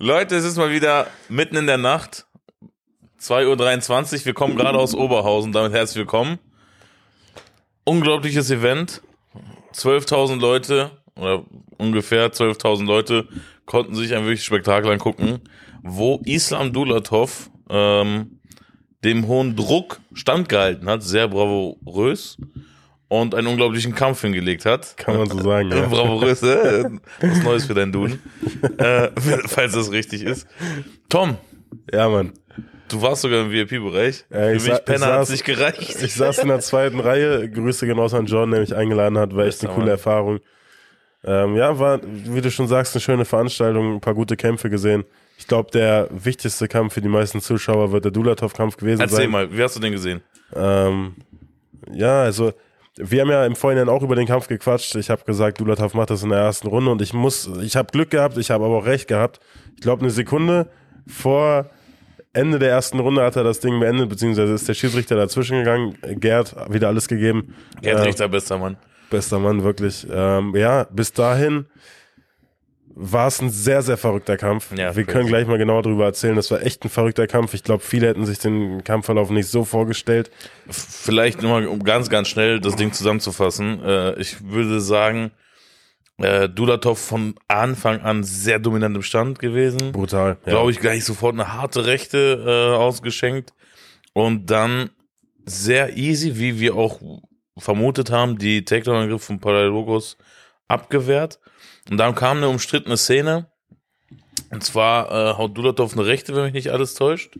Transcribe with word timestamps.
Leute, 0.00 0.36
es 0.36 0.44
ist 0.44 0.56
mal 0.56 0.70
wieder 0.70 1.08
mitten 1.28 1.56
in 1.56 1.66
der 1.66 1.76
Nacht. 1.76 2.24
2.23 3.20 4.20
Uhr. 4.20 4.26
Wir 4.26 4.32
kommen 4.32 4.54
gerade 4.54 4.78
aus 4.78 4.94
Oberhausen. 4.94 5.50
Damit 5.50 5.72
herzlich 5.72 5.96
willkommen. 5.96 6.38
Unglaubliches 7.82 8.48
Event. 8.52 9.02
12.000 9.74 10.38
Leute 10.38 10.92
oder 11.16 11.42
ungefähr 11.78 12.32
12.000 12.32 12.84
Leute 12.84 13.26
konnten 13.66 13.96
sich 13.96 14.14
ein 14.14 14.22
wirklich 14.22 14.44
Spektakel 14.44 14.92
angucken, 14.92 15.40
wo 15.82 16.20
Islam 16.24 16.72
Dulatov 16.72 17.50
ähm, 17.68 18.38
dem 19.02 19.26
hohen 19.26 19.56
Druck 19.56 19.98
standgehalten 20.12 20.88
hat, 20.88 21.02
sehr 21.02 21.26
bravourös 21.26 22.36
und 23.08 23.34
einen 23.34 23.46
unglaublichen 23.46 23.94
Kampf 23.94 24.20
hingelegt 24.20 24.64
hat. 24.66 24.96
Kann 24.96 25.16
man 25.16 25.28
so 25.30 25.40
sagen, 25.40 25.70
ja. 25.70 25.86
bravourös, 25.88 26.42
äh, 26.42 26.84
was 27.20 27.42
Neues 27.42 27.64
für 27.66 27.74
deinen 27.74 27.92
Duden, 27.92 28.22
äh, 28.78 29.08
falls 29.46 29.72
das 29.72 29.90
richtig 29.90 30.22
ist. 30.22 30.46
Tom, 31.08 31.36
Ja, 31.92 32.08
Mann. 32.08 32.32
du 32.88 33.00
warst 33.02 33.22
sogar 33.22 33.40
im 33.42 33.50
VIP-Bereich. 33.50 34.24
Ich 34.30 34.62
für 34.62 34.70
mich, 34.72 34.84
Penner, 34.84 35.06
hat 35.06 35.30
nicht 35.30 35.44
gereicht. 35.44 36.02
Ich 36.02 36.14
saß 36.14 36.38
in 36.38 36.48
der 36.48 36.60
zweiten 36.60 37.00
Reihe. 37.00 37.48
Grüße 37.50 37.86
genau 37.86 38.06
an 38.06 38.26
John, 38.26 38.50
der 38.50 38.60
mich 38.60 38.74
eingeladen 38.76 39.16
hat. 39.18 39.34
War 39.34 39.46
echt 39.46 39.62
eine 39.64 39.70
coole 39.72 39.86
Mann. 39.86 39.94
Erfahrung. 39.94 40.40
Ähm, 41.24 41.56
ja, 41.56 41.78
war, 41.78 42.00
wie 42.04 42.40
du 42.40 42.50
schon 42.50 42.68
sagst, 42.68 42.94
eine 42.94 43.00
schöne 43.00 43.24
Veranstaltung, 43.24 43.94
ein 43.96 44.00
paar 44.00 44.14
gute 44.14 44.36
Kämpfe 44.36 44.70
gesehen. 44.70 45.04
Ich 45.36 45.46
glaube, 45.48 45.70
der 45.72 46.08
wichtigste 46.12 46.68
Kampf 46.68 46.94
für 46.94 47.00
die 47.00 47.08
meisten 47.08 47.40
Zuschauer 47.40 47.90
wird 47.92 48.04
der 48.04 48.12
Dulatov-Kampf 48.12 48.76
gewesen 48.76 49.00
Erzähl 49.00 49.16
sein. 49.18 49.30
mal, 49.30 49.56
wie 49.56 49.62
hast 49.62 49.76
du 49.76 49.80
den 49.80 49.92
gesehen? 49.92 50.20
Ähm, 50.54 51.14
ja, 51.92 52.22
also 52.22 52.52
wir 52.98 53.20
haben 53.22 53.30
ja 53.30 53.46
im 53.46 53.56
Vorhinein 53.56 53.88
auch 53.88 54.02
über 54.02 54.16
den 54.16 54.26
Kampf 54.26 54.48
gequatscht. 54.48 54.94
Ich 54.96 55.10
habe 55.10 55.24
gesagt, 55.24 55.60
Dulatov 55.60 55.94
macht 55.94 56.10
das 56.10 56.22
in 56.22 56.30
der 56.30 56.40
ersten 56.40 56.68
Runde 56.68 56.90
und 56.90 57.00
ich 57.02 57.12
muss, 57.12 57.48
ich 57.62 57.76
habe 57.76 57.90
Glück 57.92 58.10
gehabt, 58.10 58.36
ich 58.38 58.50
habe 58.50 58.64
aber 58.64 58.78
auch 58.78 58.86
recht 58.86 59.08
gehabt. 59.08 59.40
Ich 59.76 59.82
glaube, 59.82 60.02
eine 60.02 60.10
Sekunde 60.10 60.68
vor 61.06 61.70
Ende 62.32 62.58
der 62.58 62.70
ersten 62.70 62.98
Runde 62.98 63.22
hat 63.22 63.36
er 63.36 63.44
das 63.44 63.60
Ding 63.60 63.80
beendet, 63.80 64.08
beziehungsweise 64.08 64.52
ist 64.52 64.68
der 64.68 64.74
Schiedsrichter 64.74 65.16
dazwischen 65.16 65.58
gegangen. 65.58 65.96
Gerd 66.20 66.54
wieder 66.68 66.88
alles 66.88 67.08
gegeben. 67.08 67.54
Gerd 67.80 68.00
Äh, 68.00 68.02
Richter, 68.02 68.28
bester 68.28 68.58
Mann. 68.58 68.76
Bester 69.10 69.38
Mann, 69.38 69.62
wirklich. 69.64 70.06
Ähm, 70.10 70.54
ja, 70.54 70.84
bis 70.90 71.12
dahin 71.12 71.66
war 73.00 73.28
es 73.28 73.40
ein 73.40 73.50
sehr, 73.50 73.82
sehr 73.82 73.96
verrückter 73.96 74.36
Kampf. 74.36 74.76
Ja, 74.76 74.96
Wir 74.96 75.04
können 75.04 75.28
gleich 75.28 75.46
mal 75.46 75.56
genauer 75.56 75.82
darüber 75.82 76.06
erzählen. 76.06 76.34
Das 76.34 76.50
war 76.50 76.62
echt 76.62 76.84
ein 76.84 76.88
verrückter 76.88 77.28
Kampf. 77.28 77.54
Ich 77.54 77.62
glaube, 77.62 77.82
viele 77.82 78.08
hätten 78.08 78.26
sich 78.26 78.40
den 78.40 78.82
Kampfverlauf 78.82 79.30
nicht 79.30 79.48
so 79.48 79.64
vorgestellt. 79.64 80.32
Vielleicht 80.68 81.40
nur 81.40 81.52
mal, 81.52 81.68
um 81.68 81.84
ganz, 81.84 82.10
ganz 82.10 82.26
schnell 82.26 82.58
das 82.58 82.74
Ding 82.74 82.92
zusammenzufassen. 82.92 83.80
Äh, 83.84 84.20
ich 84.20 84.44
würde 84.44 84.80
sagen, 84.80 85.30
äh, 86.16 86.48
Dulatov 86.48 86.98
von 86.98 87.36
Anfang 87.46 88.00
an 88.00 88.24
sehr 88.24 88.58
dominant 88.58 88.96
im 88.96 89.02
Stand 89.02 89.38
gewesen. 89.38 89.92
Brutal. 89.92 90.36
Ja. 90.44 90.52
Glaube 90.52 90.72
ich, 90.72 90.80
gleich 90.80 91.04
sofort 91.04 91.34
eine 91.34 91.52
harte 91.52 91.86
Rechte 91.86 92.72
äh, 92.74 92.76
ausgeschenkt. 92.76 93.54
Und 94.12 94.46
dann 94.50 94.90
sehr 95.46 95.96
easy, 95.96 96.36
wie 96.36 96.58
wir 96.58 96.74
auch 96.74 97.00
vermutet 97.56 98.10
haben, 98.10 98.38
die 98.38 98.64
Takedown-Angriff 98.64 99.22
von 99.22 99.38
Palaiologos 99.38 100.16
abgewehrt. 100.66 101.38
Und 101.90 101.96
dann 101.96 102.14
kam 102.14 102.38
eine 102.38 102.48
umstrittene 102.48 102.96
Szene. 102.96 103.50
Und 104.50 104.62
zwar 104.64 105.10
äh, 105.10 105.36
haut 105.36 105.56
Dulatov 105.56 105.92
eine 105.92 106.06
Rechte, 106.06 106.34
wenn 106.34 106.44
mich 106.44 106.54
nicht 106.54 106.70
alles 106.70 106.94
täuscht. 106.94 107.38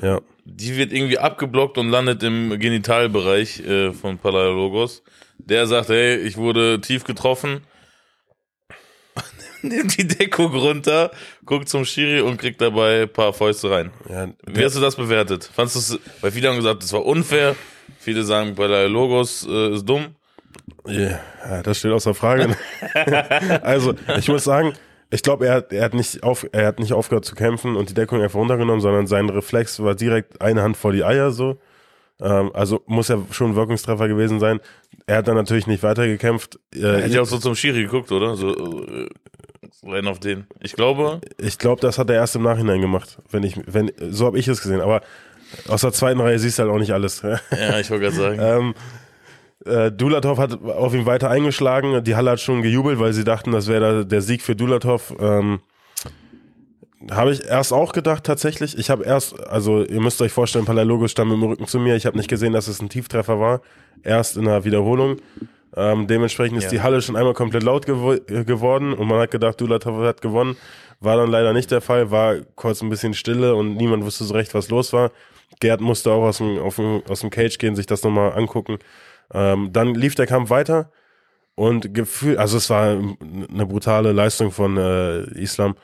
Ja. 0.00 0.20
Die 0.44 0.76
wird 0.76 0.92
irgendwie 0.92 1.18
abgeblockt 1.18 1.78
und 1.78 1.88
landet 1.88 2.22
im 2.22 2.58
Genitalbereich 2.58 3.60
äh, 3.60 3.92
von 3.92 4.18
Palaiologos. 4.18 5.02
Der 5.38 5.66
sagt, 5.66 5.88
hey, 5.88 6.16
ich 6.16 6.36
wurde 6.36 6.80
tief 6.80 7.04
getroffen. 7.04 7.62
Nimmt 9.62 9.96
die 9.96 10.06
Deckung 10.06 10.54
runter, 10.54 11.10
guckt 11.44 11.68
zum 11.68 11.84
Schiri 11.84 12.20
und 12.20 12.36
kriegt 12.36 12.60
dabei 12.60 13.02
ein 13.02 13.12
paar 13.12 13.32
Fäuste 13.32 13.70
rein. 13.70 13.90
ja 14.08 14.28
Wie 14.46 14.64
hast 14.64 14.76
du 14.76 14.80
das 14.80 14.96
bewertet? 14.96 15.50
Fandest 15.52 15.76
du 15.76 15.96
es, 15.96 16.00
weil 16.20 16.32
viele 16.32 16.48
haben 16.48 16.56
gesagt, 16.56 16.82
das 16.82 16.92
war 16.92 17.04
unfair. 17.04 17.56
Viele 17.98 18.24
sagen, 18.24 18.54
Palaiologos 18.54 19.46
äh, 19.48 19.74
ist 19.74 19.84
dumm. 19.84 20.16
Ja, 20.86 21.62
das 21.62 21.78
steht 21.78 21.92
außer 21.92 22.14
Frage. 22.14 22.54
also, 23.62 23.94
ich 24.18 24.28
muss 24.28 24.44
sagen, 24.44 24.74
ich 25.10 25.22
glaube, 25.22 25.46
er, 25.46 25.54
hat- 25.54 25.72
er, 25.72 25.84
hat 25.84 25.94
nicht 25.94 26.22
auf, 26.22 26.46
er 26.52 26.66
hat 26.66 26.78
nicht 26.78 26.92
aufgehört 26.92 27.24
zu 27.24 27.34
kämpfen 27.34 27.76
und 27.76 27.88
die 27.90 27.94
Deckung 27.94 28.20
einfach 28.22 28.38
runtergenommen, 28.38 28.80
sondern 28.80 29.06
sein 29.06 29.28
Reflex 29.28 29.80
war 29.82 29.94
direkt 29.94 30.40
eine 30.40 30.62
Hand 30.62 30.76
vor 30.76 30.92
die 30.92 31.04
Eier 31.04 31.30
so. 31.30 31.58
Ähm, 32.20 32.50
also 32.54 32.82
muss 32.86 33.08
ja 33.08 33.18
schon 33.30 33.50
ein 33.52 33.56
Wirkungstreffer 33.56 34.08
gewesen 34.08 34.40
sein. 34.40 34.60
Er 35.06 35.18
hat 35.18 35.28
dann 35.28 35.36
natürlich 35.36 35.66
nicht 35.66 35.82
weitergekämpft. 35.82 36.58
Äh, 36.74 36.80
Hätte 36.80 37.08
ich 37.08 37.18
auch 37.18 37.26
so 37.26 37.38
zum 37.38 37.54
Schiri 37.54 37.82
geguckt, 37.82 38.10
oder? 38.12 38.36
So, 38.36 38.50
äh, 38.84 39.08
rein 39.84 40.06
auf 40.06 40.20
den. 40.20 40.46
Ich 40.60 40.74
glaube, 40.74 41.20
ich 41.38 41.58
glaube, 41.58 41.80
das 41.80 41.98
hat 41.98 42.08
er 42.10 42.16
erst 42.16 42.36
im 42.36 42.42
Nachhinein 42.42 42.80
gemacht. 42.80 43.18
Wenn 43.30 43.42
ich, 43.42 43.58
wenn, 43.66 43.90
so 44.10 44.26
habe 44.26 44.38
ich 44.38 44.48
es 44.48 44.62
gesehen. 44.62 44.80
Aber 44.80 45.00
aus 45.68 45.82
der 45.82 45.92
zweiten 45.92 46.20
Reihe 46.20 46.38
siehst 46.38 46.58
du 46.58 46.62
halt 46.64 46.72
auch 46.72 46.78
nicht 46.78 46.92
alles. 46.92 47.22
ja, 47.22 47.78
ich 47.78 47.90
wollte 47.90 48.04
gerade 48.10 48.16
sagen. 48.16 48.38
Ähm, 48.40 48.74
äh, 49.66 49.90
Dulatov 49.92 50.38
hat 50.38 50.62
auf 50.64 50.94
ihn 50.94 51.06
weiter 51.06 51.30
eingeschlagen. 51.30 52.02
Die 52.04 52.16
Halle 52.16 52.32
hat 52.32 52.40
schon 52.40 52.62
gejubelt, 52.62 52.98
weil 52.98 53.12
sie 53.12 53.24
dachten, 53.24 53.52
das 53.52 53.66
wäre 53.68 54.04
der 54.06 54.20
Sieg 54.22 54.42
für 54.42 54.56
Dulatov. 54.56 55.14
Ähm, 55.18 55.60
habe 57.10 57.32
ich 57.32 57.44
erst 57.44 57.72
auch 57.72 57.92
gedacht, 57.92 58.24
tatsächlich. 58.24 58.78
Ich 58.78 58.88
habe 58.88 59.04
erst, 59.04 59.38
also 59.48 59.82
ihr 59.84 60.00
müsst 60.00 60.22
euch 60.22 60.32
vorstellen, 60.32 60.64
Palaiologos 60.64 61.10
stand 61.10 61.30
mit 61.30 61.38
dem 61.40 61.48
Rücken 61.48 61.66
zu 61.66 61.78
mir. 61.78 61.96
Ich 61.96 62.06
habe 62.06 62.16
nicht 62.16 62.28
gesehen, 62.30 62.52
dass 62.54 62.66
es 62.68 62.80
ein 62.80 62.88
Tieftreffer 62.88 63.38
war. 63.40 63.60
Erst 64.02 64.36
in 64.36 64.46
der 64.46 64.64
Wiederholung. 64.64 65.16
Ähm, 65.76 66.06
dementsprechend 66.06 66.58
ist 66.58 66.64
Ja. 66.64 66.70
die 66.70 66.80
Halle 66.82 67.02
schon 67.02 67.16
einmal 67.16 67.34
komplett 67.34 67.62
laut 67.62 67.84
gewo 67.84 68.16
geworden 68.26 68.92
und 68.94 69.08
man 69.08 69.18
hat 69.20 69.30
gedacht, 69.32 69.60
Dulatov 69.60 70.02
hat 70.04 70.22
gewonnen. 70.22 70.56
War 71.00 71.16
dann 71.16 71.30
leider 71.30 71.52
nicht 71.52 71.70
der 71.70 71.80
Fall, 71.80 72.10
war 72.10 72.36
kurz 72.54 72.80
ein 72.80 72.88
bisschen 72.88 73.12
Stille 73.12 73.54
und 73.54 73.74
niemand 73.74 74.04
wusste 74.04 74.24
so 74.24 74.32
recht, 74.34 74.54
was 74.54 74.70
los 74.70 74.92
war. 74.92 75.10
Gerd 75.60 75.80
musste 75.80 76.10
auch 76.12 76.22
aus 76.22 76.38
dem, 76.38 76.58
auf 76.58 76.76
dem, 76.76 77.02
aus 77.08 77.20
dem 77.20 77.30
Cage 77.30 77.58
gehen, 77.58 77.76
sich 77.76 77.86
das 77.86 78.02
nochmal 78.02 78.32
angucken. 78.34 78.78
Ähm, 79.34 79.72
dann 79.72 79.94
lief 79.94 80.14
der 80.14 80.26
Kampf 80.26 80.50
weiter 80.50 80.90
und 81.56 81.92
Gefühl, 81.92 82.38
also 82.38 82.56
es 82.56 82.70
war 82.70 82.90
eine 82.90 83.66
brutale 83.66 84.12
Leistung 84.12 84.50
von 84.50 84.76
äh, 84.76 85.22
Islam, 85.38 85.76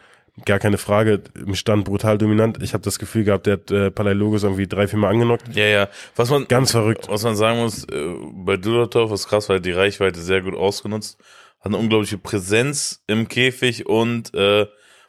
gar 0.45 0.59
keine 0.59 0.79
Frage, 0.79 1.23
im 1.35 1.55
Stand 1.55 1.85
brutal 1.85 2.17
dominant. 2.19 2.63
Ich 2.63 2.73
habe 2.73 2.83
das 2.83 2.99
Gefühl 2.99 3.25
gehabt, 3.25 3.47
der 3.47 3.55
hat 3.55 3.71
äh, 3.71 3.91
Palaiologos 3.91 4.43
irgendwie 4.43 4.67
drei, 4.67 4.87
vier 4.87 4.99
Mal 4.99 5.11
angenockt. 5.11 5.55
Ja, 5.55 5.65
ja. 5.65 5.89
Was 6.17 6.31
man, 6.31 6.47
Ganz 6.49 6.71
verrückt. 6.71 7.09
was 7.09 7.25
man 7.25 7.37
sagen 7.37 7.59
muss, 7.61 7.85
äh, 7.85 8.15
bei 8.33 8.57
Dulatov 8.57 9.13
ist 9.13 9.29
krass, 9.29 9.49
weil 9.49 9.57
er 9.57 9.61
die 9.61 9.73
Reichweite 9.73 10.21
sehr 10.21 10.43
gut 10.43 10.55
ausgenutzt, 10.55 11.19
hat 11.59 11.67
eine 11.67 11.77
unglaubliche 11.77 12.19
Präsenz 12.19 13.03
im 13.07 13.29
Käfig 13.29 13.87
und 13.87 14.33
äh, 14.35 14.67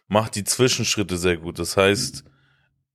macht 0.08 0.35
die 0.35 0.44
Zwischenschritte 0.44 1.16
sehr 1.18 1.38
gut. 1.38 1.59
Das 1.59 1.78
heißt, 1.78 2.25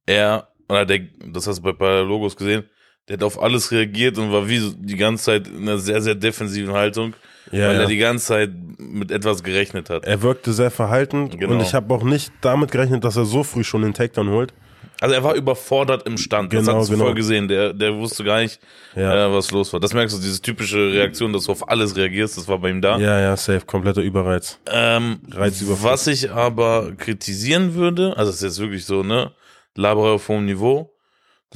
er, 0.04 0.48
oder 0.68 0.84
der, 0.84 1.00
das 1.32 1.46
hast 1.46 1.58
du 1.58 1.62
bei 1.62 1.72
Palaiologos 1.72 2.36
gesehen, 2.36 2.64
der 3.08 3.14
hat 3.18 3.22
auf 3.22 3.40
alles 3.40 3.70
reagiert 3.72 4.18
und 4.18 4.32
war 4.32 4.48
wie 4.48 4.72
die 4.78 4.96
ganze 4.96 5.24
Zeit 5.24 5.48
in 5.48 5.62
einer 5.62 5.78
sehr, 5.78 6.00
sehr 6.02 6.14
defensiven 6.14 6.72
Haltung, 6.72 7.14
Ja, 7.52 7.68
weil 7.68 7.76
ja. 7.76 7.82
er 7.82 7.86
die 7.86 7.98
ganze 7.98 8.26
Zeit 8.26 8.50
mit 8.78 9.10
etwas 9.10 9.42
gerechnet 9.42 9.90
hat. 9.90 10.04
Er 10.04 10.22
wirkte 10.22 10.52
sehr 10.52 10.70
verhalten 10.70 11.30
Genau. 11.30 11.52
und 11.54 11.60
ich 11.60 11.74
habe 11.74 11.92
auch 11.94 12.02
nicht 12.02 12.32
damit 12.40 12.70
gerechnet, 12.72 13.04
dass 13.04 13.16
er 13.16 13.24
so 13.24 13.42
früh 13.44 13.62
schon 13.64 13.82
den 13.82 13.94
Takedown 13.94 14.30
holt. 14.30 14.52
Also 14.98 15.14
er 15.14 15.22
war 15.22 15.34
überfordert 15.34 16.06
im 16.06 16.16
Stand. 16.16 16.52
das 16.54 16.64
Genau, 16.64 16.78
hast 16.78 16.88
du 16.88 16.92
genau. 16.94 17.04
voll 17.04 17.14
gesehen. 17.14 17.48
Der, 17.48 17.74
der 17.74 17.94
wusste 17.96 18.24
gar 18.24 18.40
nicht, 18.40 18.58
Ja. 18.94 19.26
äh, 19.26 19.32
was 19.32 19.50
los 19.50 19.70
war. 19.74 19.78
Das 19.78 19.92
merkst 19.92 20.16
du, 20.16 20.20
diese 20.22 20.40
typische 20.40 20.78
Reaktion, 20.90 21.34
dass 21.34 21.44
du 21.44 21.52
auf 21.52 21.68
alles 21.68 21.94
reagierst, 21.96 22.38
das 22.38 22.48
war 22.48 22.58
bei 22.58 22.70
ihm 22.70 22.80
da. 22.80 22.96
Ja, 22.98 23.20
ja, 23.20 23.36
safe, 23.36 23.66
kompletter 23.66 24.00
Überreiz. 24.00 24.58
Ähm, 24.72 25.18
Reizüberfluss. 25.30 25.84
was 25.84 26.06
ich 26.06 26.30
aber 26.32 26.92
kritisieren 26.96 27.74
würde, 27.74 28.16
also 28.16 28.30
das 28.30 28.36
ist 28.36 28.42
jetzt 28.42 28.58
wirklich 28.58 28.86
so, 28.86 29.02
ne, 29.02 29.32
Laberer 29.74 30.12
auf 30.12 30.28
hohem 30.28 30.46
Niveau, 30.46 30.90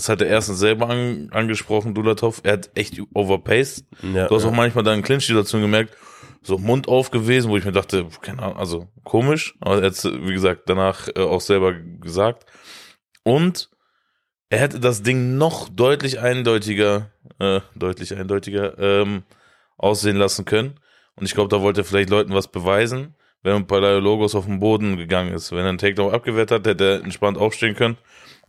das 0.01 0.09
hat 0.09 0.23
er 0.23 0.29
erstens 0.29 0.59
selber 0.59 0.89
an, 0.89 1.29
angesprochen, 1.31 1.93
Dulatov, 1.93 2.41
er 2.43 2.55
hat 2.55 2.71
echt 2.75 2.99
overpaced. 3.13 3.85
Ja, 4.15 4.29
Du 4.29 4.35
hast 4.35 4.45
ja. 4.45 4.49
auch 4.49 4.55
manchmal 4.55 4.83
dann 4.83 5.03
Clinch-Situationen 5.03 5.67
gemerkt, 5.67 5.95
so 6.41 6.57
Mund 6.57 6.89
auf 6.89 7.11
gewesen, 7.11 7.51
wo 7.51 7.59
ich 7.59 7.67
mir 7.67 7.73
dachte, 7.73 8.07
keine 8.23 8.43
Ahnung, 8.43 8.57
also 8.57 8.89
komisch, 9.05 9.57
aber 9.61 9.83
er 9.83 9.91
hat 9.91 10.03
wie 10.05 10.33
gesagt, 10.33 10.63
danach 10.71 11.09
äh, 11.09 11.21
auch 11.21 11.43
selber 11.43 11.75
gesagt. 11.75 12.47
Und 13.25 13.69
er 14.49 14.61
hätte 14.61 14.81
das 14.81 15.03
Ding 15.03 15.37
noch 15.37 15.69
deutlich 15.69 16.19
eindeutiger, 16.19 17.11
äh, 17.39 17.61
deutlich 17.75 18.17
eindeutiger 18.17 18.79
ähm, 18.79 19.25
aussehen 19.77 20.17
lassen 20.17 20.47
können. 20.47 20.81
Und 21.15 21.27
ich 21.27 21.35
glaube, 21.35 21.51
da 21.51 21.61
wollte 21.61 21.83
er 21.83 21.85
vielleicht 21.85 22.09
Leuten 22.09 22.33
was 22.33 22.49
beweisen, 22.49 23.17
wenn 23.43 23.67
Palaiologos 23.67 24.35
auf 24.35 24.47
den 24.47 24.61
Boden 24.61 24.97
gegangen 24.97 25.33
ist. 25.33 25.51
Wenn 25.53 25.61
er 25.61 25.69
einen 25.71 25.79
Takedown 25.79 26.13
abgewehrt 26.13 26.51
hat, 26.51 26.67
hätte 26.67 26.85
er 26.85 27.05
entspannt 27.05 27.39
aufstehen 27.39 27.75
können, 27.75 27.97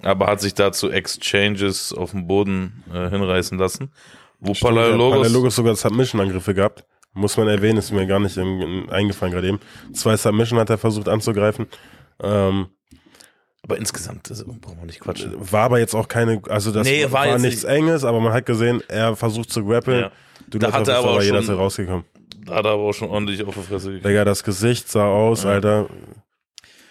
aber 0.02 0.28
hat 0.28 0.42
sich 0.42 0.54
dazu 0.54 0.90
Exchanges 0.92 1.94
auf 1.94 2.12
dem 2.12 2.28
Boden 2.28 2.84
äh, 2.94 3.10
hinreißen 3.10 3.58
lassen. 3.58 3.92
Wo 4.40 4.54
Stimmt, 4.54 4.70
Palaiologos, 4.76 5.18
Palaiologos 5.20 5.56
sogar 5.56 5.76
Submission-Angriffe 5.76 6.54
gehabt. 6.54 6.84
Muss 7.14 7.36
man 7.38 7.48
erwähnen, 7.50 7.78
ist 7.78 7.92
mir 7.92 8.08
gar 8.08 8.20
nicht 8.20 8.38
in, 8.38 8.62
in, 8.62 8.90
eingefallen 8.90 9.34
gerade 9.34 9.48
eben. 9.50 9.60
Zwei 9.94 10.16
Submission 10.16 10.60
hat 10.60 10.70
er 10.70 10.78
versucht 10.78 11.10
anzugreifen. 11.10 11.68
Ähm, 12.24 12.68
aber 13.64 13.78
insgesamt, 13.78 14.30
das 14.30 14.44
brauchen 14.44 14.80
wir 14.80 14.86
nicht 14.86 15.00
quatschen. 15.02 15.34
war 15.40 15.64
aber 15.66 15.80
jetzt 15.80 15.94
auch 15.94 16.08
keine, 16.08 16.42
also 16.50 16.72
das 16.72 16.88
Nee, 16.88 17.04
war 17.12 17.28
war, 17.28 17.38
nichts 17.38 17.64
nicht- 17.64 17.72
Enges, 17.72 18.04
aber 18.04 18.20
man 18.20 18.34
hat 18.34 18.46
gesehen, 18.46 18.82
er 18.88 19.16
versucht 19.16 19.52
zu 19.52 19.64
grappeln. 19.64 20.02
Ja. 20.02 20.12
Du 20.50 20.58
Da 20.58 20.72
hat 20.72 20.88
er 20.88 20.98
aber 21.00 21.22
jederzeit 21.24 21.46
schon- 21.48 21.56
rausgekommen. 21.56 22.06
Hat 22.52 22.66
er 22.66 22.72
aber 22.72 22.84
auch 22.84 22.94
schon 22.94 23.10
ordentlich 23.10 23.44
auf 23.44 23.56
die 23.56 23.62
Fresse 23.62 23.88
gekriegt. 23.88 24.06
Digga, 24.06 24.26
das 24.26 24.44
Gesicht 24.44 24.90
sah 24.90 25.06
aus, 25.08 25.44
Ja. 25.44 25.52
Alter. 25.52 25.90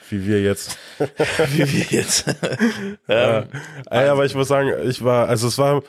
wie 0.09 0.27
wir 0.27 0.43
jetzt. 0.43 0.77
Wie 0.99 1.73
wir 1.73 1.85
jetzt. 2.01 2.27
Ja. 3.07 3.45
Ey, 3.91 4.09
aber 4.09 4.25
ich 4.25 4.35
muss 4.35 4.49
sagen, 4.49 4.73
ich 4.89 5.05
war, 5.05 5.29
also 5.29 5.47
es 5.49 5.57
war, 5.59 5.83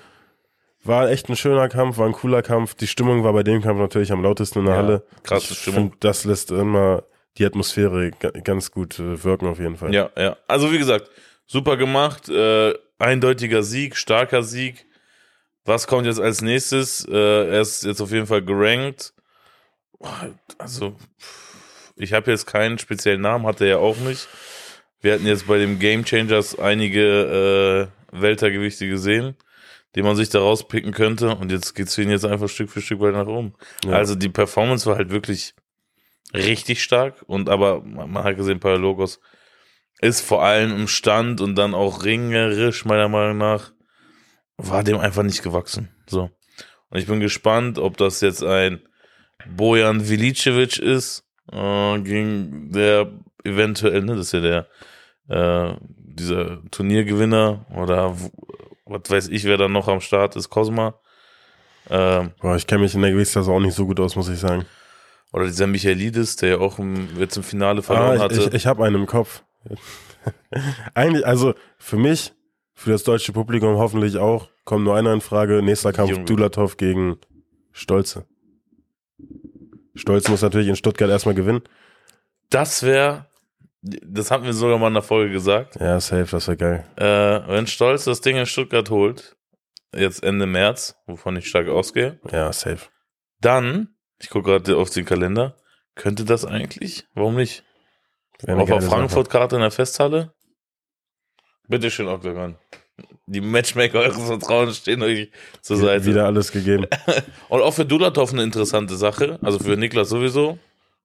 war 0.84 1.10
echt 1.10 1.28
ein 1.30 1.36
schöner 1.36 1.70
Kampf, 1.70 1.98
war 1.98 2.06
ein 2.08 2.12
cooler 2.14 2.42
Kampf. 2.42 2.76
Die 2.76 2.88
Stimmung 2.88 3.24
war 3.24 3.34
bei 3.34 3.44
dem 3.44 3.62
Kampf 3.62 3.80
natürlich 3.80 4.12
am 4.12 4.22
lautesten 4.24 4.60
in 4.60 4.66
der 4.66 4.76
Ja, 4.76 4.82
Halle. 4.82 5.04
krasse 5.24 5.54
ich 5.54 5.60
Stimmung. 5.60 5.90
Find, 5.92 6.04
das 6.04 6.24
lässt 6.26 6.52
immer 6.52 7.04
die 7.38 7.46
Atmosphäre 7.46 8.12
ga- 8.12 8.32
ganz 8.44 8.72
gut 8.72 9.00
äh, 9.00 9.24
wirken 9.24 9.48
auf 9.48 9.60
jeden 9.60 9.78
Fall. 9.78 9.94
Ja, 9.94 10.10
ja. 10.18 10.38
Also 10.48 10.72
wie 10.72 10.78
gesagt, 10.78 11.10
super 11.48 11.78
gemacht, 11.78 12.30
äh, 12.30 12.74
eindeutiger 13.00 13.64
Sieg, 13.64 13.96
starker 13.98 14.44
Sieg. 14.44 14.86
Was 15.66 15.88
kommt 15.88 16.06
jetzt 16.08 16.20
als 16.20 16.42
nächstes? 16.42 17.06
Äh, 17.08 17.16
er 17.50 17.62
ist 17.62 17.84
jetzt 17.86 18.02
auf 18.02 18.12
jeden 18.12 18.28
Fall 18.28 18.42
gerankt. 18.44 19.14
Also, 20.58 20.96
ich 21.96 22.14
habe 22.14 22.32
jetzt 22.32 22.48
keinen 22.48 22.80
speziellen 22.80 23.22
Namen, 23.22 23.46
hat 23.46 23.62
er 23.62 23.68
ja 23.68 23.78
auch 23.78 23.98
nicht. 23.98 24.28
Wir 25.02 25.14
hatten 25.14 25.26
jetzt 25.26 25.48
bei 25.48 25.58
dem 25.58 25.80
Game 25.80 26.06
Changers 26.06 26.58
einige 26.60 27.90
äh, 28.12 28.20
Weltergewichte 28.20 28.88
gesehen, 28.88 29.36
die 29.96 30.04
man 30.04 30.16
sich 30.16 30.30
da 30.30 30.40
rauspicken 30.40 30.94
könnte. 30.94 31.36
Und 31.36 31.52
jetzt 31.52 31.74
geht's 31.74 31.96
für 31.96 32.04
ihn 32.04 32.12
jetzt 32.12 32.26
einfach 32.26 32.50
Stück 32.50 32.70
für 32.70 32.82
Stück 32.82 33.00
weiter 33.00 33.24
nach 33.24 33.28
oben. 33.28 33.56
Ja. 33.84 33.94
Also 33.94 34.16
die 34.16 34.30
Performance 34.30 34.88
war 34.88 34.98
halt 34.98 35.10
wirklich 35.10 35.56
richtig 36.34 36.84
stark. 36.84 37.24
Und 37.26 37.50
aber 37.50 37.82
man 37.82 38.12
man 38.12 38.24
hat 38.24 38.38
gesehen, 38.38 38.60
Paralogos 38.60 39.20
ist 40.02 40.22
vor 40.22 40.44
allem 40.44 40.76
im 40.76 40.88
Stand 40.88 41.42
und 41.42 41.56
dann 41.56 41.74
auch 41.74 42.04
ringerisch, 42.04 42.86
meiner 42.86 43.08
Meinung 43.08 43.38
nach, 43.38 43.72
war 44.58 44.84
dem 44.84 44.98
einfach 44.98 45.24
nicht 45.24 45.44
gewachsen. 45.44 45.90
So. 46.08 46.30
Und 46.90 47.00
ich 47.00 47.08
bin 47.08 47.20
gespannt, 47.20 47.80
ob 47.80 47.98
das 47.98 48.22
jetzt 48.22 48.44
ein 48.44 48.82
Bojan 49.50 50.08
Vilicevic 50.10 50.80
ist, 50.80 51.24
äh, 51.52 52.00
gegen 52.00 52.72
der 52.72 53.12
eventuell, 53.44 54.02
ne, 54.04 54.16
das 54.16 54.28
ist 54.28 54.34
ja 54.34 54.40
der, 54.42 54.68
äh, 55.30 55.76
dieser 55.88 56.62
Turniergewinner 56.72 57.66
oder 57.76 58.16
was 58.86 59.02
weiß 59.10 59.28
ich, 59.30 59.46
wer 59.46 59.58
da 59.58 59.68
noch 59.68 59.88
am 59.88 60.02
Start 60.02 60.36
ist, 60.36 60.50
Cosma. 60.50 60.96
Ähm, 61.90 62.32
Boah, 62.42 62.56
ich 62.56 62.68
kenne 62.68 62.82
mich 62.82 62.94
in 62.94 63.02
der 63.02 63.12
Gewichtsklasse 63.12 63.52
auch 63.52 63.60
nicht 63.60 63.74
so 63.74 63.86
gut 63.86 64.00
aus, 64.00 64.16
muss 64.16 64.30
ich 64.30 64.40
sagen. 64.40 64.66
oder 65.34 65.46
dieser 65.46 65.68
Michaelidis, 65.68 66.36
der 66.36 66.50
ja 66.50 66.58
auch 66.60 66.78
im, 66.80 67.08
jetzt 67.18 67.38
im 67.38 67.44
Finale 67.44 67.80
Ah, 67.80 67.84
verloren 67.84 68.16
ich 68.18 68.22
hatte. 68.22 68.36
ich, 68.42 68.54
ich 68.54 68.68
habe 68.68 68.84
einen 68.86 68.98
im 68.98 69.06
Kopf. 69.08 69.44
Eigentlich, 70.94 71.26
also 71.26 71.54
für 71.78 71.98
mich, 71.98 72.34
für 72.74 72.92
das 72.92 73.04
deutsche 73.04 73.32
Publikum 73.34 73.78
hoffentlich 73.78 74.18
auch, 74.18 74.50
kommt 74.66 74.84
nur 74.84 74.96
einer 74.96 75.14
in 75.14 75.22
Frage. 75.22 75.62
Nächster 75.62 75.94
Kampf 75.94 76.12
Junge. 76.12 76.26
Dulatov 76.26 76.78
gegen 76.78 77.18
Stolze. 77.72 78.26
Stolz 79.96 80.28
muss 80.30 80.42
natürlich 80.42 80.68
in 80.70 80.76
Stuttgart 80.76 81.10
erstmal 81.10 81.36
gewinnen. 81.36 81.62
das 82.50 82.84
wäre, 82.84 83.26
das 83.82 84.32
hatten 84.32 84.46
wir 84.46 84.54
sogar 84.54 84.78
mal 84.78 84.88
in 84.88 84.94
der 84.94 85.04
Folge 85.04 85.32
gesagt, 85.32 85.76
Ja, 85.80 86.00
safe, 86.00 86.28
das 86.32 86.48
wäre 86.48 86.58
geil. 86.58 86.86
äh, 86.98 87.48
wenn 87.52 87.68
Stolz 87.68 88.06
das 88.06 88.22
Ding 88.22 88.38
in 88.38 88.46
Stuttgart 88.46 88.90
holt, 88.90 89.36
jetzt 89.96 90.24
Ende 90.24 90.46
März, 90.46 90.96
wovon 91.08 91.36
ich 91.36 91.48
stark 91.50 91.68
ausgehe, 91.68 92.20
Ja, 92.32 92.52
safe. 92.54 92.88
dann, 93.40 93.96
ich 94.20 94.30
gucke 94.30 94.52
gerade 94.52 94.78
auf 94.78 94.90
den 94.90 95.06
Kalender, 95.06 95.58
könnte 95.96 96.24
das 96.26 96.46
eigentlich, 96.46 97.06
warum 97.16 97.36
nicht? 97.36 97.64
Auf 98.48 98.68
der. 98.68 98.82
Frankfurt-Karte 98.82 99.56
in 99.58 99.62
der 99.62 99.72
Festhalle? 99.72 100.34
Bitteschön, 101.68 102.08
Octagon. 102.08 102.58
Die 103.28 103.42
Matchmaker 103.42 104.00
eures 104.00 104.18
Vertrauens 104.22 104.78
stehen 104.78 105.02
euch 105.04 105.30
zur 105.62 105.78
Seite. 105.78 106.06
Wieder 106.06 106.26
alles 106.26 106.52
gegeben. 106.52 106.86
Und 107.50 107.62
auch 107.62 107.74
für 107.74 107.86
Dulatov 107.86 108.34
eine 108.34 108.44
interessante 108.44 108.96
Sache. 108.96 109.40
Also 109.42 109.60
für 109.60 109.78
Niklas 109.78 110.10
sowieso, 110.10 110.58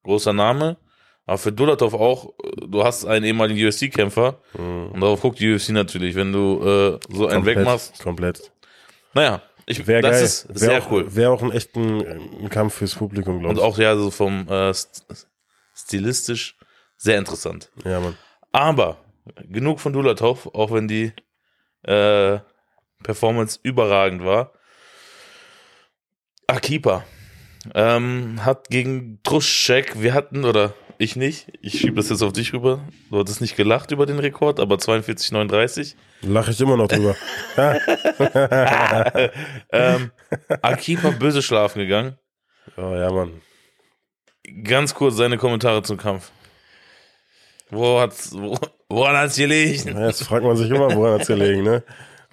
großer 0.02 0.32
Name. 0.32 0.76
Aber 1.24 1.38
für 1.38 1.52
Dulatov 1.52 1.94
auch, 1.94 2.34
äh, 2.44 2.66
du 2.68 2.84
hast 2.84 3.04
einen 3.04 3.24
ehemaligen 3.24 3.64
UFC-Kämpfer 3.66 4.38
Mhm. 4.56 4.90
und 4.92 5.00
darauf 5.00 5.20
guckt 5.22 5.40
die 5.40 5.52
UFC 5.52 5.70
natürlich, 5.70 6.14
wenn 6.14 6.32
du 6.32 6.60
äh, 6.62 6.98
so 7.14 7.26
einen 7.26 7.36
Komplett, 7.36 7.56
wegmachst. 7.58 8.02
Komplett. 8.02 8.52
Naja, 9.14 9.42
ich, 9.66 9.84
Wäre 9.88 10.02
das 10.02 10.12
geil. 10.12 10.24
ist 10.24 10.48
Wär 10.48 10.56
sehr 10.56 10.82
auch, 10.82 10.90
cool. 10.92 11.14
Wäre 11.16 11.30
auch 11.32 11.42
ein 11.42 11.50
echten 11.50 12.00
ein 12.40 12.48
Kampf 12.48 12.74
fürs 12.74 12.94
Publikum, 12.94 13.40
glaube 13.40 13.48
Und 13.48 13.56
ich. 13.56 13.62
auch 13.64 13.78
ja, 13.78 13.96
so 13.96 14.10
vom 14.12 14.46
äh, 14.48 14.72
st 14.72 15.04
stilistisch 15.74 16.56
sehr 16.96 17.18
interessant. 17.18 17.70
Ja, 17.84 18.00
Mann. 18.00 18.16
Aber 18.52 18.98
genug 19.48 19.80
von 19.80 19.92
Dulatov, 19.92 20.46
auch 20.54 20.70
wenn 20.72 20.88
die 20.88 21.12
äh, 21.86 22.40
Performance 23.02 23.58
überragend 23.62 24.24
war. 24.24 24.52
Akipa 26.46 27.04
ähm, 27.74 28.44
hat 28.44 28.68
gegen 28.68 29.20
Truschek, 29.22 30.00
wir 30.00 30.14
hatten, 30.14 30.44
oder 30.44 30.74
ich 30.98 31.16
nicht, 31.16 31.52
ich 31.60 31.78
schiebe 31.78 31.96
das 31.96 32.08
jetzt 32.08 32.22
auf 32.22 32.32
dich 32.32 32.52
rüber, 32.52 32.80
du 33.10 33.18
hattest 33.18 33.40
nicht 33.40 33.56
gelacht 33.56 33.90
über 33.90 34.06
den 34.06 34.18
Rekord, 34.18 34.60
aber 34.60 34.76
42,39. 34.76 35.94
Lache 36.22 36.50
ich 36.52 36.60
immer 36.60 36.76
noch 36.76 36.88
drüber. 36.88 37.16
ähm, 39.72 40.10
Akipa 40.62 41.10
böse 41.10 41.42
schlafen 41.42 41.80
gegangen. 41.80 42.16
Oh, 42.76 42.94
ja, 42.94 43.10
Mann. 43.10 43.42
Ganz 44.62 44.94
kurz 44.94 45.16
seine 45.16 45.38
Kommentare 45.38 45.82
zum 45.82 45.96
Kampf. 45.96 46.30
Wo 47.70 48.00
hat's, 48.00 48.32
wo, 48.32 48.56
woran 48.88 49.16
hat's 49.16 49.36
gelegen? 49.36 49.96
Ja, 49.96 50.06
Jetzt 50.06 50.22
fragt 50.24 50.44
man 50.44 50.56
sich 50.56 50.70
immer, 50.70 50.94
woran 50.94 51.18
hat's 51.18 51.26
gelegen, 51.28 51.62
ne? 51.62 51.82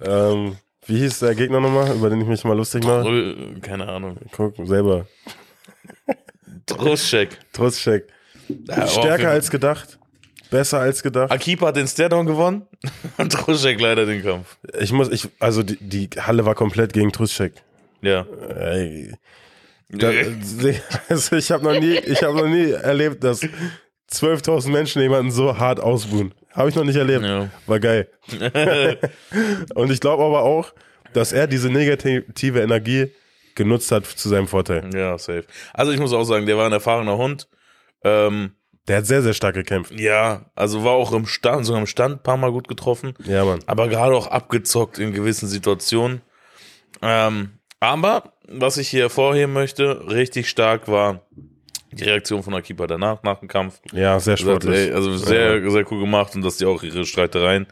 Ähm, 0.02 0.56
wie 0.86 0.98
hieß 0.98 1.20
der 1.20 1.34
Gegner 1.34 1.60
nochmal, 1.60 1.94
über 1.94 2.10
den 2.10 2.20
ich 2.20 2.26
mich 2.26 2.44
mal 2.44 2.56
lustig 2.56 2.84
mache? 2.84 3.06
Trö- 3.08 3.60
Keine 3.60 3.88
Ahnung. 3.88 4.18
Guck, 4.32 4.54
selber. 4.66 5.06
Truschek. 6.66 7.38
Trostcheck. 7.52 8.06
Ja, 8.68 8.86
Stärker 8.86 9.30
als 9.30 9.50
gedacht. 9.50 9.98
Besser 10.50 10.80
als 10.80 11.02
gedacht. 11.02 11.30
Akipa 11.32 11.68
hat 11.68 11.76
den 11.76 11.88
Stairdown 11.88 12.26
gewonnen 12.26 12.62
und 13.18 13.32
Truschek 13.32 13.80
leider 13.80 14.06
den 14.06 14.22
Kampf. 14.22 14.56
Ich 14.78 14.92
muss, 14.92 15.08
ich, 15.10 15.28
also 15.40 15.62
die, 15.62 15.76
die 15.80 16.08
Halle 16.20 16.44
war 16.44 16.54
komplett 16.54 16.92
gegen 16.92 17.10
Truschek. 17.12 17.54
Ja. 18.02 18.26
Ey. 18.56 19.12
Da, 19.88 20.10
also 21.08 21.36
ich 21.36 21.50
habe 21.50 21.64
noch 21.64 21.78
nie, 21.78 21.96
ich 21.96 22.22
habe 22.22 22.36
noch 22.36 22.48
nie 22.48 22.70
erlebt, 22.70 23.22
dass 23.24 23.42
12.000 24.12 24.70
Menschen 24.70 25.02
jemanden 25.02 25.30
so 25.30 25.56
hart 25.58 25.80
ausbuhen. 25.80 26.34
Habe 26.54 26.68
ich 26.68 26.74
noch 26.74 26.84
nicht 26.84 26.96
erlebt. 26.96 27.24
Ja. 27.24 27.50
War 27.66 27.80
geil. 27.80 28.08
Und 29.74 29.90
ich 29.90 30.00
glaube 30.00 30.24
aber 30.24 30.42
auch, 30.42 30.72
dass 31.12 31.32
er 31.32 31.46
diese 31.46 31.68
negative 31.70 32.60
Energie 32.60 33.12
genutzt 33.54 33.90
hat 33.92 34.06
zu 34.06 34.28
seinem 34.28 34.48
Vorteil. 34.48 34.88
Ja, 34.94 35.16
safe. 35.18 35.44
Also 35.72 35.92
ich 35.92 36.00
muss 36.00 36.12
auch 36.12 36.24
sagen, 36.24 36.46
der 36.46 36.56
war 36.56 36.66
ein 36.66 36.72
erfahrener 36.72 37.16
Hund. 37.16 37.48
Ähm, 38.02 38.52
Der 38.88 38.98
hat 38.98 39.06
sehr, 39.06 39.22
sehr 39.22 39.32
stark 39.34 39.54
gekämpft. 39.54 39.98
ja, 39.98 40.50
also 40.54 40.84
war 40.84 40.92
auch 40.92 41.12
im 41.12 41.26
Stand, 41.26 41.64
sogar 41.66 41.80
im 41.80 41.86
Stand 41.86 42.16
ein 42.16 42.22
paar 42.22 42.36
Mal 42.36 42.50
gut 42.52 42.68
getroffen. 42.68 43.14
Ja, 43.24 43.44
Mann. 43.44 43.60
aber 43.66 43.88
gerade 43.88 44.14
auch 44.14 44.26
abgezockt 44.26 44.98
in 44.98 45.12
gewissen 45.12 45.48
Situationen. 45.48 46.20
Ähm, 47.02 47.58
aber 47.80 48.32
was 48.48 48.76
ich 48.76 48.88
hier 48.88 49.02
hervorheben 49.02 49.52
möchte, 49.52 50.08
richtig 50.08 50.48
stark 50.48 50.86
war 50.88 51.22
die 51.94 52.04
Reaktion 52.04 52.42
von 52.42 52.54
Akipa 52.54 52.86
danach, 52.86 53.22
nach 53.22 53.40
dem 53.40 53.48
Kampf. 53.48 53.80
Ja, 53.92 54.18
sehr 54.20 54.36
Gesagt, 54.36 54.62
sportlich. 54.62 54.88
ey, 54.88 54.92
also 54.92 55.16
sehr, 55.16 55.70
sehr 55.70 55.92
cool 55.92 56.00
gemacht 56.00 56.34
und 56.34 56.42
dass 56.42 56.56
die 56.56 56.66
auch 56.66 56.82
ihre 56.82 57.04
Streitereien 57.06 57.66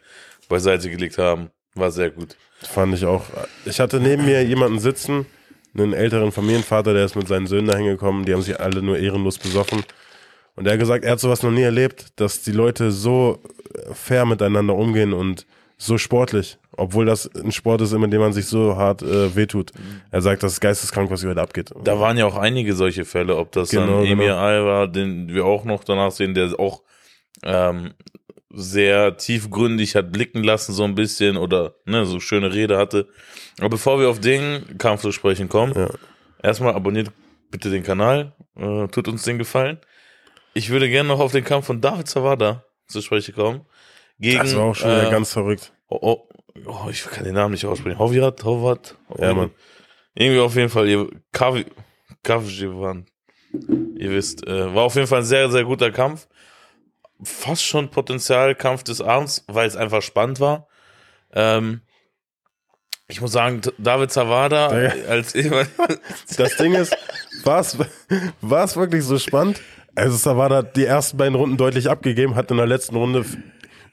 beiseite 0.49 0.91
gelegt 0.91 1.19
haben, 1.19 1.51
war 1.75 1.91
sehr 1.91 2.11
gut. 2.11 2.37
Fand 2.63 2.95
ich 2.95 3.05
auch. 3.05 3.25
Ich 3.65 3.81
hatte 3.81 4.01
neben 4.01 4.25
mir 4.25 4.45
jemanden 4.45 4.79
sitzen, 4.79 5.27
einen 5.75 5.93
älteren 5.93 6.33
Familienvater, 6.33 6.93
der 6.93 7.05
ist 7.05 7.17
mit 7.17 7.29
seinen 7.29 7.47
Söhnen 7.47 7.67
dahin 7.67 7.87
gekommen, 7.87 8.25
die 8.25 8.33
haben 8.35 8.43
sich 8.43 8.61
alle 8.61 8.83
nur 8.83 8.99
ehrenlos 8.99 9.39
besoffen. 9.39 9.83
Und 10.55 10.67
er 10.67 10.75
hat 10.75 10.81
gesagt, 10.81 11.05
er 11.05 11.13
hat 11.13 11.21
sowas 11.21 11.43
noch 11.43 11.51
nie 11.51 11.63
erlebt, 11.63 12.13
dass 12.17 12.43
die 12.43 12.53
Leute 12.53 12.93
so 12.93 13.41
fair 13.93 14.27
miteinander 14.27 14.75
umgehen 14.75 15.13
und 15.15 15.47
so 15.85 15.99
sportlich, 15.99 16.59
obwohl 16.77 17.07
das 17.07 17.29
ein 17.35 17.51
Sport 17.51 17.81
ist, 17.81 17.93
in 17.93 18.09
dem 18.09 18.21
man 18.21 18.33
sich 18.33 18.47
so 18.47 18.77
hart 18.77 19.03
äh, 19.03 19.35
wehtut. 19.35 19.73
Er 20.13 20.23
sagt, 20.23 20.45
das 20.45 20.53
ist 20.53 20.61
geisteskrank, 20.61 21.11
was 21.11 21.21
hier 21.23 21.31
heute 21.31 21.43
abgeht. 21.43 21.73
Da 21.83 21.99
waren 21.99 22.17
ja 22.17 22.25
auch 22.25 22.37
einige 22.37 22.75
solche 22.75 23.05
Fälle, 23.05 23.37
ob 23.37 23.51
das 23.51 23.71
Genau, 23.71 23.87
dann 23.99 24.05
Emir 24.07 24.27
genau. 24.29 24.39
Alva, 24.39 24.87
den 24.87 25.29
wir 25.29 25.45
auch 25.45 25.65
noch 25.65 25.83
danach 25.83 26.13
sehen, 26.13 26.35
der 26.35 26.59
auch 26.61 26.83
ähm, 27.43 27.95
sehr 28.55 29.17
tiefgründig 29.17 29.97
hat 29.97 30.13
blicken 30.13 30.45
lassen, 30.45 30.73
so 30.73 30.85
ein 30.85 30.95
bisschen, 30.95 31.37
oder 31.37 31.75
ne, 31.85 32.07
so 32.07 32.21
schöne 32.21 32.53
Rede 32.55 32.79
hatte. 32.79 33.09
Aber 33.59 33.71
bevor 33.71 33.99
wir 33.99 34.09
auf 34.09 34.21
den 34.21 34.79
Kampf 34.79 35.03
zu 35.03 35.11
sprechen 35.11 35.49
kommen, 35.49 35.75
Ja. 35.75 35.89
erstmal 36.43 36.75
abonniert 36.75 37.11
bitte 37.51 37.71
den 37.71 37.83
Kanal, 37.83 38.35
äh, 38.57 38.87
tut 38.87 39.09
uns 39.09 39.25
den 39.25 39.39
Gefallen. 39.39 39.79
Ich 40.55 40.71
würde 40.71 40.89
gerne 40.89 41.09
noch 41.09 41.19
auf 41.19 41.33
den 41.33 41.43
Kampf 41.45 41.67
von 41.67 41.81
David 41.81 42.07
Zawada 42.09 42.65
zu 42.87 43.01
sprechen 43.01 43.35
kommen. 43.35 43.63
Gegen, 44.19 44.39
das 44.39 44.55
war 44.55 44.65
auch 44.65 44.75
schon 44.75 44.91
wieder 44.91 45.09
äh, 45.09 45.11
ganz 45.11 45.33
verrückt. 45.33 45.73
Oh, 45.89 45.99
oh, 46.01 46.29
oh, 46.67 46.89
ich 46.91 47.05
kann 47.05 47.25
den 47.25 47.35
Namen 47.35 47.53
nicht 47.53 47.67
aussprechen. 47.67 47.99
Hoviat, 47.99 48.45
Hovat. 48.45 48.97
Ja, 49.19 49.35
Mann. 49.35 49.51
Irgendwie 50.15 50.41
auf 50.41 50.55
jeden 50.55 50.69
Fall, 50.69 50.89
ihr 50.89 51.09
Kav. 51.33 51.57
Ihr 53.97 54.11
wisst, 54.11 54.47
äh, 54.47 54.75
war 54.75 54.85
auf 54.85 54.95
jeden 54.95 55.07
Fall 55.07 55.21
ein 55.21 55.25
sehr, 55.25 55.51
sehr 55.51 55.65
guter 55.65 55.91
Kampf. 55.91 56.29
Fast 57.23 57.65
schon 57.65 57.91
Potenzialkampf 57.91 58.83
des 58.83 59.01
Abends, 59.01 59.45
weil 59.49 59.67
es 59.67 59.77
einfach 59.77 60.03
spannend 60.03 60.41
war. 60.41 60.69
Ähm, 61.33 61.83
ich 63.09 63.21
muss 63.21 63.33
sagen, 63.33 63.61
David 63.79 64.11
Zawada 64.11 64.69
als 64.69 65.33
Das 66.37 66.57
Ding 66.57 66.75
ist, 66.75 66.97
war 67.45 67.61
es 67.61 68.77
wirklich 68.77 69.05
so 69.05 69.19
spannend? 69.19 69.61
Also 69.95 70.17
Savada 70.17 70.63
die 70.63 70.87
ersten 70.87 71.19
beiden 71.19 71.35
Runden 71.35 71.59
deutlich 71.59 71.91
abgegeben, 71.91 72.35
hat 72.35 72.51
in 72.51 72.57
der 72.57 72.67
letzten 72.67 72.97
Runde 72.97 73.27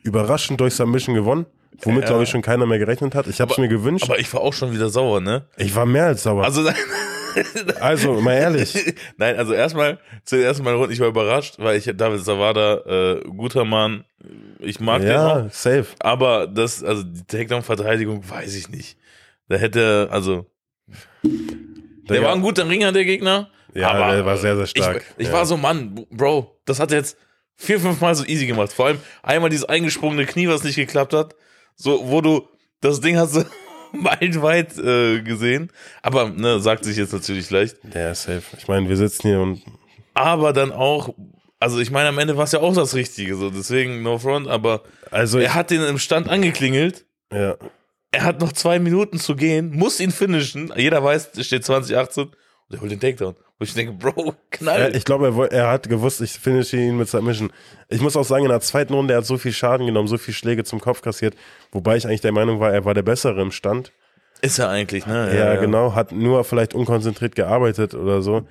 überraschend 0.03 0.59
durch 0.61 0.73
Submission 0.75 1.15
gewonnen, 1.15 1.45
womit, 1.81 2.01
Ja. 2.03 2.07
glaube 2.09 2.23
ich, 2.23 2.29
schon 2.29 2.41
keiner 2.41 2.65
mehr 2.65 2.79
gerechnet 2.79 3.15
hat. 3.15 3.27
Ich 3.27 3.39
habe 3.41 3.51
es 3.51 3.57
mir 3.57 3.67
gewünscht. 3.67 4.03
Aber 4.05 4.19
ich 4.19 4.33
war 4.33 4.41
auch 4.41 4.53
schon 4.53 4.73
wieder 4.73 4.89
sauer, 4.89 5.21
ne? 5.21 5.45
ich 5.57 5.75
war 5.75 5.85
mehr 5.85 6.05
als 6.07 6.23
sauer. 6.23 6.43
Also, 6.43 6.69
Also, 7.79 8.19
mal 8.21 8.33
ehrlich. 8.33 8.95
Nein, 9.17 9.37
also 9.37 9.53
erstmal, 9.53 9.99
zu 10.25 10.35
den 10.35 10.45
ersten 10.45 10.63
Mal 10.63 10.73
Runden, 10.73 10.91
ich 10.91 10.99
war 10.99 11.07
überrascht, 11.07 11.55
weil 11.59 11.77
ich 11.77 11.85
David 11.95 12.25
Savada, 12.25 12.77
äh, 13.19 13.21
guter 13.37 13.65
Mann, 13.65 14.03
ich 14.59 14.79
mag 14.79 15.01
den 15.01 15.11
auch. 15.15 15.37
ja, 15.37 15.49
safe. 15.51 15.85
Aber 15.99 16.47
das, 16.47 16.83
also 16.83 17.03
die 17.03 17.23
Takedown-Verteidigung, 17.25 18.27
weiß 18.27 18.55
ich 18.55 18.69
nicht. 18.69 18.97
Da 19.47 19.57
hätte, 19.57 20.09
also, 20.11 20.47
der 21.23 22.17
Digga. 22.17 22.27
war 22.27 22.33
ein 22.35 22.41
guter 22.41 22.67
Ringer, 22.67 22.91
der 22.91 23.05
Gegner. 23.05 23.49
Ja, 23.75 23.91
aber 23.91 24.15
der 24.15 24.25
war 24.25 24.37
sehr, 24.37 24.55
sehr 24.55 24.65
stark. 24.65 25.03
Ich, 25.17 25.25
ich 25.25 25.27
Ja. 25.27 25.33
war 25.33 25.45
so, 25.45 25.55
Mann, 25.55 26.05
Bro, 26.09 26.59
das 26.65 26.79
hat 26.79 26.91
jetzt 26.91 27.15
vier, 27.59 27.79
fünf 27.79 27.99
Mal 28.01 28.15
so 28.15 28.25
easy 28.25 28.47
gemacht. 28.47 28.73
Vor 28.73 28.87
allem 28.87 28.99
einmal 29.21 29.49
dieses 29.49 29.65
eingesprungene 29.65 30.25
Knie, 30.25 30.47
was 30.47 30.63
nicht 30.63 30.77
geklappt 30.77 31.13
hat. 31.13 31.35
So, 31.75 32.09
wo 32.09 32.21
du, 32.21 32.47
das 32.81 33.01
Ding 33.01 33.17
hast 33.17 33.35
du 33.35 33.45
meilenweit 33.91 34.77
äh, 34.77 35.21
gesehen. 35.21 35.71
Aber, 36.01 36.29
ne, 36.29 36.59
sagt 36.59 36.85
sich 36.85 36.97
jetzt 36.97 37.13
natürlich 37.13 37.49
leicht. 37.51 37.77
Ja, 37.93 38.15
safe. 38.15 38.43
Ich 38.57 38.67
meine, 38.67 38.87
wir 38.87 38.97
sitzen 38.97 39.27
hier 39.27 39.39
und 39.41 39.61
Aber 40.13 40.53
dann 40.53 40.71
auch, 40.71 41.13
also 41.59 41.79
ich 41.79 41.91
meine, 41.91 42.09
am 42.09 42.17
Ende 42.17 42.37
war 42.37 42.45
es 42.45 42.53
ja 42.53 42.61
auch 42.61 42.73
das 42.73 42.95
Richtige, 42.95 43.35
so 43.35 43.49
deswegen 43.49 44.01
no 44.01 44.17
front, 44.17 44.47
aber 44.47 44.83
also 45.11 45.39
er 45.39 45.53
hat 45.53 45.69
den 45.71 45.81
im 45.81 45.99
Stand 45.99 46.29
angeklingelt. 46.29 47.05
ja. 47.31 47.55
Er 48.11 48.23
hat 48.23 48.41
noch 48.41 48.53
zwei 48.53 48.79
Minuten 48.79 49.19
zu 49.19 49.35
gehen, 49.35 49.69
muss 49.69 49.99
ihn 49.99 50.09
finishen. 50.09 50.73
Jeder 50.75 51.03
weiß, 51.03 51.29
es 51.37 51.45
steht 51.45 51.63
2018 51.63 52.31
und 52.69 52.75
er 52.77 52.81
holt 52.81 52.91
den 52.91 52.99
Takedown. 52.99 53.35
Wo 53.57 53.63
ich 53.63 53.73
denke, 53.73 53.93
Bro, 53.93 54.33
knall. 54.51 54.79
Ja, 54.79 54.87
ich 54.89 55.03
glaube, 55.05 55.27
er, 55.27 55.51
er 55.51 55.67
hat 55.69 55.89
gewusst, 55.89 56.21
ich 56.21 56.31
finische 56.31 56.77
ihn 56.77 56.97
mit 56.97 57.09
Submission. 57.09 57.51
Ich 57.89 58.01
muss 58.01 58.15
auch 58.15 58.23
sagen, 58.23 58.45
in 58.45 58.49
der 58.51 58.61
zweiten 58.61 58.93
Runde, 58.93 59.13
er 59.13 59.17
hat 59.17 59.25
so 59.25 59.37
viel 59.37 59.51
Schaden 59.51 59.85
genommen, 59.85 60.07
so 60.07 60.17
viel 60.17 60.33
Schläge 60.33 60.63
zum 60.63 60.79
Kopf 60.79 61.01
kassiert, 61.01 61.35
wobei 61.71 61.97
ich 61.97 62.05
eigentlich 62.05 62.21
der 62.21 62.31
Meinung 62.31 62.59
war, 62.59 62.71
er 62.71 62.85
war 62.85 62.93
der 62.93 63.03
Bessere 63.03 63.41
im 63.41 63.51
Stand. 63.51 63.91
ist 64.41 64.59
er 64.59 64.69
eigentlich, 64.69 65.05
ne? 65.05 65.35
Ja, 65.37 65.55
genau, 65.57 65.93
hat 65.95 66.11
nur 66.13 66.43
vielleicht 66.45 66.73
unkonzentriert 66.73 67.35
gearbeitet 67.35 67.93
oder 67.95 68.21
so. 68.21 68.43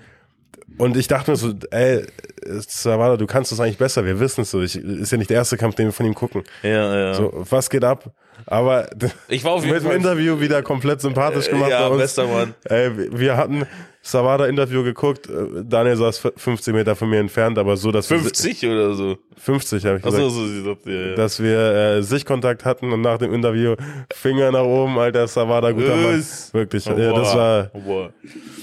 Und 0.77 0.97
ich 0.99 1.09
dachte 1.09 1.31
mir 1.31 1.37
so, 1.37 1.55
ey, 1.71 2.05
Savada, 2.45 3.17
du 3.17 3.27
kannst 3.27 3.51
das 3.51 3.61
eigentlich 3.61 3.79
besser, 3.79 4.05
wir 4.05 4.21
wissen 4.21 4.43
es 4.43 4.51
so. 4.51 4.61
Ich, 4.61 4.77
ist 4.77 5.11
ja 5.11 5.17
nicht 5.17 5.31
der 5.31 5.39
erste 5.39 5.57
Kampf, 5.57 5.77
den 5.77 5.87
wir 5.87 5.93
von 5.93 6.05
ihm 6.05 6.15
gucken. 6.15 6.45
Ja, 6.63 6.95
ja. 6.95 7.15
So, 7.15 7.33
was 7.49 7.71
geht 7.71 7.85
ab? 7.85 8.13
Aber 8.47 8.89
Ich 9.29 9.43
war 9.45 9.53
auf 9.53 9.63
jeden 9.65 9.75
mit 9.75 9.83
dem 9.83 9.89
Fall. 9.89 9.97
Interview 9.97 10.41
wieder 10.41 10.63
komplett 10.63 11.01
sympathisch 11.01 11.49
gemacht 11.49 11.71
ja, 11.71 11.89
bei 11.89 11.95
uns. 11.95 12.03
bester 12.03 12.27
Mann. 12.27 12.55
Ey, 12.65 13.19
wir 13.19 13.37
hatten 13.37 13.67
Savada-Interview 14.11 14.83
geguckt, 14.83 15.29
äh, 15.29 15.65
Daniel 15.65 15.97
saß 15.97 16.31
15 16.37 16.75
Meter 16.75 16.97
von 16.97 17.11
mir 17.11 17.21
entfernt, 17.21 17.59
aber 17.59 17.77
so, 17.77 17.93
dass 17.93 18.09
wir 18.09 18.19
50 18.19 18.67
oder 18.67 18.95
so. 18.95 19.19
50 19.37 19.85
habe 19.85 19.97
ich 19.99 20.03
gesagt, 20.03 20.23
Achso, 20.23 20.31
so 20.31 20.47
sie 20.47 20.63
sagt, 20.63 20.87
ja, 20.87 20.93
ja. 20.93 21.15
dass 21.15 21.43
wir 21.43 21.59
äh, 21.59 22.03
Sichtkontakt 22.03 22.65
hatten 22.65 22.91
und 22.93 23.03
nach 23.03 23.19
dem 23.19 23.35
Interview 23.35 23.77
Finger 24.13 24.51
nach 24.51 24.63
oben, 24.65 24.99
Alter, 24.99 25.29
Savada, 25.29 25.73
guter 25.73 25.95
Mann. 25.95 26.25
Wirklich, 26.53 26.85
ja, 26.87 26.95
das 26.95 27.35
war 27.35 27.65
Boah. 27.65 28.11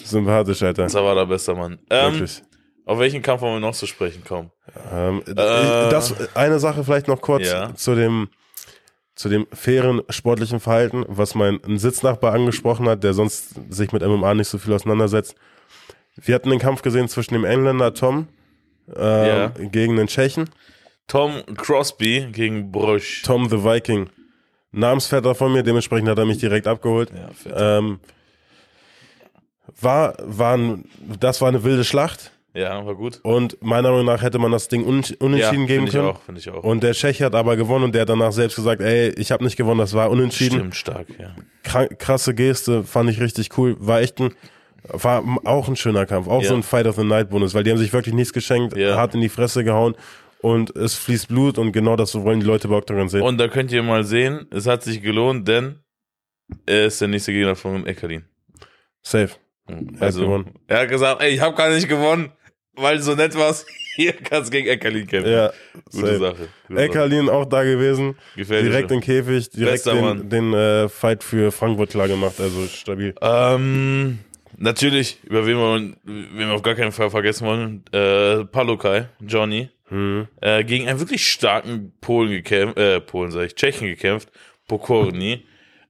sympathisch, 0.03 0.63
Alter. 0.63 0.87
Der 0.87 1.25
bester 1.25 1.53
Mann. 1.53 1.77
Ähm, 1.91 2.13
Wirklich. 2.13 2.41
auf 2.85 2.97
welchen 2.97 3.21
Kampf 3.21 3.41
wollen 3.41 3.55
wir 3.55 3.59
noch 3.67 3.75
zu 3.75 3.85
sprechen 3.85 4.23
kommen? 4.23 4.49
Ähm, 4.91 5.21
das 5.35 6.13
eine 6.35 6.59
Sache 6.59 6.83
vielleicht 6.83 7.07
noch 7.07 7.21
kurz 7.21 7.47
Ja. 7.47 7.73
zu 7.75 7.93
dem 7.95 8.29
zu 9.15 9.29
dem 9.29 9.47
fairen 9.53 10.01
sportlichen 10.09 10.59
Verhalten, 10.59 11.05
was 11.07 11.35
mein 11.35 11.59
Sitznachbar 11.77 12.33
angesprochen 12.33 12.87
hat, 12.89 13.03
der 13.03 13.13
sonst 13.13 13.55
sich 13.69 13.91
mit 13.91 14.01
MMA 14.01 14.33
nicht 14.33 14.49
so 14.49 14.57
viel 14.57 14.73
auseinandersetzt. 14.73 15.35
Wir 16.15 16.35
hatten 16.35 16.49
den 16.49 16.59
Kampf 16.59 16.81
gesehen 16.81 17.07
zwischen 17.07 17.33
dem 17.33 17.45
Engländer 17.45 17.93
Tom 17.93 18.27
äh, 18.95 19.27
Ja. 19.27 19.47
gegen 19.47 19.95
den 19.95 20.07
Tschechen, 20.07 20.49
Tom 21.07 21.43
Crosby 21.55 22.27
gegen 22.31 22.71
Brüsch. 22.71 23.21
Tom 23.23 23.49
the 23.49 23.63
Viking. 23.63 24.09
Namensvetter 24.71 25.35
von 25.35 25.53
mir, 25.53 25.63
dementsprechend 25.63 26.09
hat 26.09 26.17
er 26.17 26.25
mich 26.25 26.39
direkt 26.39 26.67
abgeholt. 26.67 27.11
Ja. 27.45 27.77
Ähm, 27.77 27.99
war, 29.79 30.15
war 30.19 30.57
ein, 30.57 30.85
das 31.19 31.41
war 31.41 31.47
eine 31.47 31.63
wilde 31.63 31.83
Schlacht 31.83 32.31
ja, 32.55 32.85
war 32.85 32.95
gut. 32.95 33.19
und 33.23 33.57
meiner 33.61 33.91
Meinung 33.91 34.05
nach 34.07 34.21
hätte 34.21 34.39
man 34.39 34.51
das 34.51 34.67
Ding 34.67 34.85
un, 34.85 35.01
Ja, 35.03 35.15
unentschieden 35.19 35.67
geben 35.67 35.85
finde 35.85 35.85
ich 35.87 35.91
können. 35.93 36.07
auch, 36.07 36.21
finde 36.21 36.39
ich 36.41 36.49
auch. 36.49 36.63
Und 36.63 36.81
der 36.83 36.93
Tscheche 36.93 37.25
hat 37.25 37.35
aber 37.35 37.55
gewonnen 37.57 37.85
und 37.85 37.93
der 37.95 38.01
hat 38.03 38.09
danach 38.09 38.31
selbst 38.31 38.55
gesagt, 38.55 38.81
ey, 38.81 39.09
ich 39.17 39.31
habe 39.31 39.43
nicht 39.43 39.55
gewonnen, 39.57 39.79
das 39.79 39.93
war 39.93 40.09
unentschieden. 40.09 40.57
Stimmt 40.59 40.75
stark, 40.75 41.07
ja. 41.19 41.35
Krank, 41.63 41.99
krasse 41.99 42.33
Geste, 42.33 42.83
fand 42.83 43.09
ich 43.09 43.19
richtig 43.21 43.57
cool. 43.57 43.75
War 43.79 44.01
echt 44.01 44.19
ein, 44.21 44.33
war 44.87 45.23
auch 45.45 45.67
ein 45.67 45.75
schöner 45.75 46.05
Kampf. 46.05 46.27
Auch 46.27 46.41
Ja. 46.43 46.49
so 46.49 46.55
ein 46.55 46.63
Fight 46.63 46.87
of 46.87 46.95
the 46.95 47.03
Night 47.03 47.29
Bonus, 47.29 47.53
weil 47.53 47.63
die 47.63 47.71
haben 47.71 47.77
sich 47.77 47.91
wirklich 47.93 48.15
nichts 48.15 48.33
geschenkt, 48.33 48.75
Ja. 48.77 48.95
hart 48.97 49.13
in 49.15 49.21
die 49.21 49.29
Fresse 49.29 49.63
gehauen 49.63 49.95
und 50.41 50.75
es 50.75 50.93
fließt 50.95 51.27
Blut 51.27 51.57
und 51.57 51.71
genau 51.71 51.95
das 51.95 52.13
wollen 52.15 52.39
die 52.39 52.45
Leute 52.45 52.67
bei 52.67 52.75
Octagon 52.75 53.09
sehen. 53.09 53.21
Und 53.23 53.37
da 53.39 53.47
könnt 53.47 53.71
ihr 53.71 53.81
mal 53.83 54.03
sehen, 54.03 54.45
es 54.51 54.67
hat 54.67 54.83
sich 54.83 55.01
gelohnt, 55.01 55.47
denn 55.47 55.79
er 56.67 56.85
ist 56.85 57.01
der 57.01 57.07
nächste 57.07 57.33
Gegner 57.33 57.55
von 57.55 57.87
Eckerlin. 57.87 58.25
Safe. 59.01 59.31
Also, 59.99 60.21
gewonnen. 60.21 60.51
er 60.67 60.81
hat 60.81 60.89
gesagt, 60.89 61.23
ey, 61.23 61.31
ich 61.33 61.41
habe 61.41 61.55
gar 61.55 61.69
nicht 61.71 61.89
gewonnen, 61.89 62.31
weil 62.75 62.97
du 62.97 63.03
so 63.03 63.15
nett 63.15 63.35
warst. 63.35 63.65
Hier 63.95 64.11
kannst 64.11 64.49
du 64.51 64.57
gegen 64.57 64.67
Eckerlin 64.67 65.07
kämpfen. 65.07 65.31
Ja, 65.31 65.53
Gute 65.91 66.05
safe. 66.07 66.17
Sache. 66.19 66.47
Gute. 66.67 66.81
Eckerlin 66.81 67.29
auch 67.29 67.45
da 67.45 67.63
gewesen, 67.63 68.15
Gefällt 68.35 68.65
direkt 68.65 68.89
mir. 68.89 68.95
im 68.97 69.01
Käfig, 69.01 69.49
direkt 69.51 69.85
Bester 69.85 69.93
den, 70.15 70.29
den 70.29 70.53
äh, 70.53 70.89
Fight 70.89 71.23
für 71.23 71.49
Frankfurt 71.53 71.91
klar 71.91 72.09
gemacht, 72.09 72.35
also 72.41 72.67
stabil. 72.67 73.15
Ähm, 73.21 74.19
natürlich, 74.57 75.19
über 75.23 75.45
wen 75.47 75.55
wir, 75.57 75.93
wen 76.03 76.47
wir 76.49 76.53
auf 76.53 76.61
gar 76.61 76.75
keinen 76.75 76.91
Fall 76.91 77.09
vergessen 77.09 77.47
wollen, 77.47 77.83
äh, 77.93 78.43
Palukai, 78.45 79.07
Johnny, 79.21 79.69
Mhm. 79.89 80.27
äh, 80.41 80.63
gegen 80.63 80.89
einen 80.89 80.99
wirklich 80.99 81.25
starken 81.31 81.93
Polen 82.01 82.31
gekämpft, 82.31 82.75
äh, 82.77 82.99
Polen 82.99 83.31
sag 83.31 83.45
ich, 83.45 83.55
Tschechen 83.55 83.87
gekämpft, 83.87 84.29
Pokorny. 84.67 85.45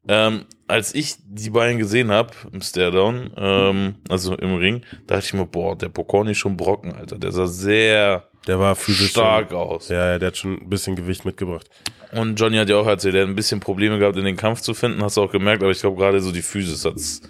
Ähm, 0.08 0.46
als 0.68 0.94
ich 0.96 1.16
die 1.28 1.50
beiden 1.50 1.78
gesehen 1.78 2.12
habe 2.12 2.32
im 2.52 2.62
Stairdown, 2.62 3.32
ähm, 3.38 3.96
also 4.10 4.36
im 4.36 4.56
Ring, 4.56 4.82
dachte 5.08 5.26
ich 5.26 5.34
mir, 5.34 5.46
boah, 5.46 5.76
der 5.78 5.90
Pokorny 5.90 6.32
ist 6.32 6.38
schon 6.40 6.58
Brocken, 6.58 6.94
Alter. 6.94 7.18
Der 7.18 7.32
sah 7.32 7.48
sehr 7.48 8.28
Der 8.48 8.60
war 8.60 8.76
physisch 8.76 9.12
stark 9.12 9.50
Schon, 9.52 9.58
aus. 9.60 9.90
ja, 9.90 10.12
ja, 10.14 10.20
der 10.20 10.28
hat 10.28 10.38
schon 10.38 10.58
ein 10.62 10.70
bisschen 10.70 10.96
Gewicht 10.96 11.26
mitgebracht. 11.26 11.70
Und 12.12 12.40
Johnny 12.40 12.58
hat 12.58 12.70
ja 12.70 12.78
auch 12.78 12.88
erzählt, 12.88 13.16
er 13.16 13.24
hat 13.24 13.30
ein 13.30 13.36
bisschen 13.36 13.60
Probleme 13.60 14.00
gehabt, 14.00 14.18
in 14.18 14.26
den 14.26 14.38
Kampf 14.38 14.62
zu 14.62 14.74
finden, 14.74 15.04
hast 15.04 15.18
du 15.18 15.22
auch 15.22 15.32
gemerkt, 15.32 15.62
aber 15.64 15.72
ich 15.72 15.82
glaube 15.82 15.98
gerade 15.98 16.20
so 16.22 16.32
die 16.32 16.42
Physis 16.42 16.86
hat's, 16.86 17.22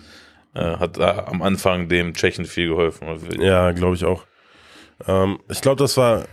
äh, 0.54 0.78
hat 0.78 0.98
da 0.98 1.26
am 1.26 1.42
Anfang 1.42 1.90
dem 1.90 2.14
Tschechen 2.14 2.46
viel 2.46 2.70
geholfen. 2.70 3.08
Ja, 3.42 3.72
glaube 3.72 3.96
ich 3.96 4.06
auch. 4.06 4.26
Ähm, 5.08 5.40
ich 5.50 5.62
glaube, 5.62 5.78
das 5.78 5.98
war 5.98 6.26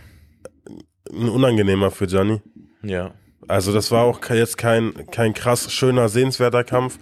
ein 1.11 1.29
unangenehmer 1.29 1.91
für 1.91 2.07
Gianni. 2.07 2.41
Ja. 2.81 3.13
Also 3.47 3.73
das 3.73 3.91
war 3.91 4.03
auch 4.03 4.19
jetzt 4.29 4.57
kein, 4.57 4.93
kein 5.11 5.33
krass 5.33 5.71
schöner, 5.71 6.09
sehenswerter 6.09 6.63
Kampf. 6.63 6.97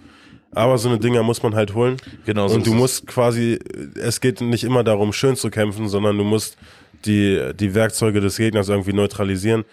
Aber 0.54 0.76
so 0.76 0.88
eine 0.88 0.98
Dinger 0.98 1.22
muss 1.22 1.42
man 1.42 1.54
halt 1.54 1.74
holen. 1.74 1.96
Genau 2.26 2.46
so 2.46 2.54
Und 2.54 2.66
du 2.66 2.74
musst 2.74 3.06
quasi, 3.06 3.58
es 3.96 4.20
geht 4.20 4.40
nicht 4.42 4.64
immer 4.64 4.84
darum, 4.84 5.12
schön 5.12 5.34
zu 5.34 5.50
kämpfen, 5.50 5.88
sondern 5.88 6.18
du 6.18 6.24
musst 6.24 6.58
die, 7.06 7.52
die 7.58 7.74
Werkzeuge 7.74 8.20
des 8.20 8.36
Gegners 8.36 8.68
irgendwie 8.68 8.92
neutralisieren 8.92 9.64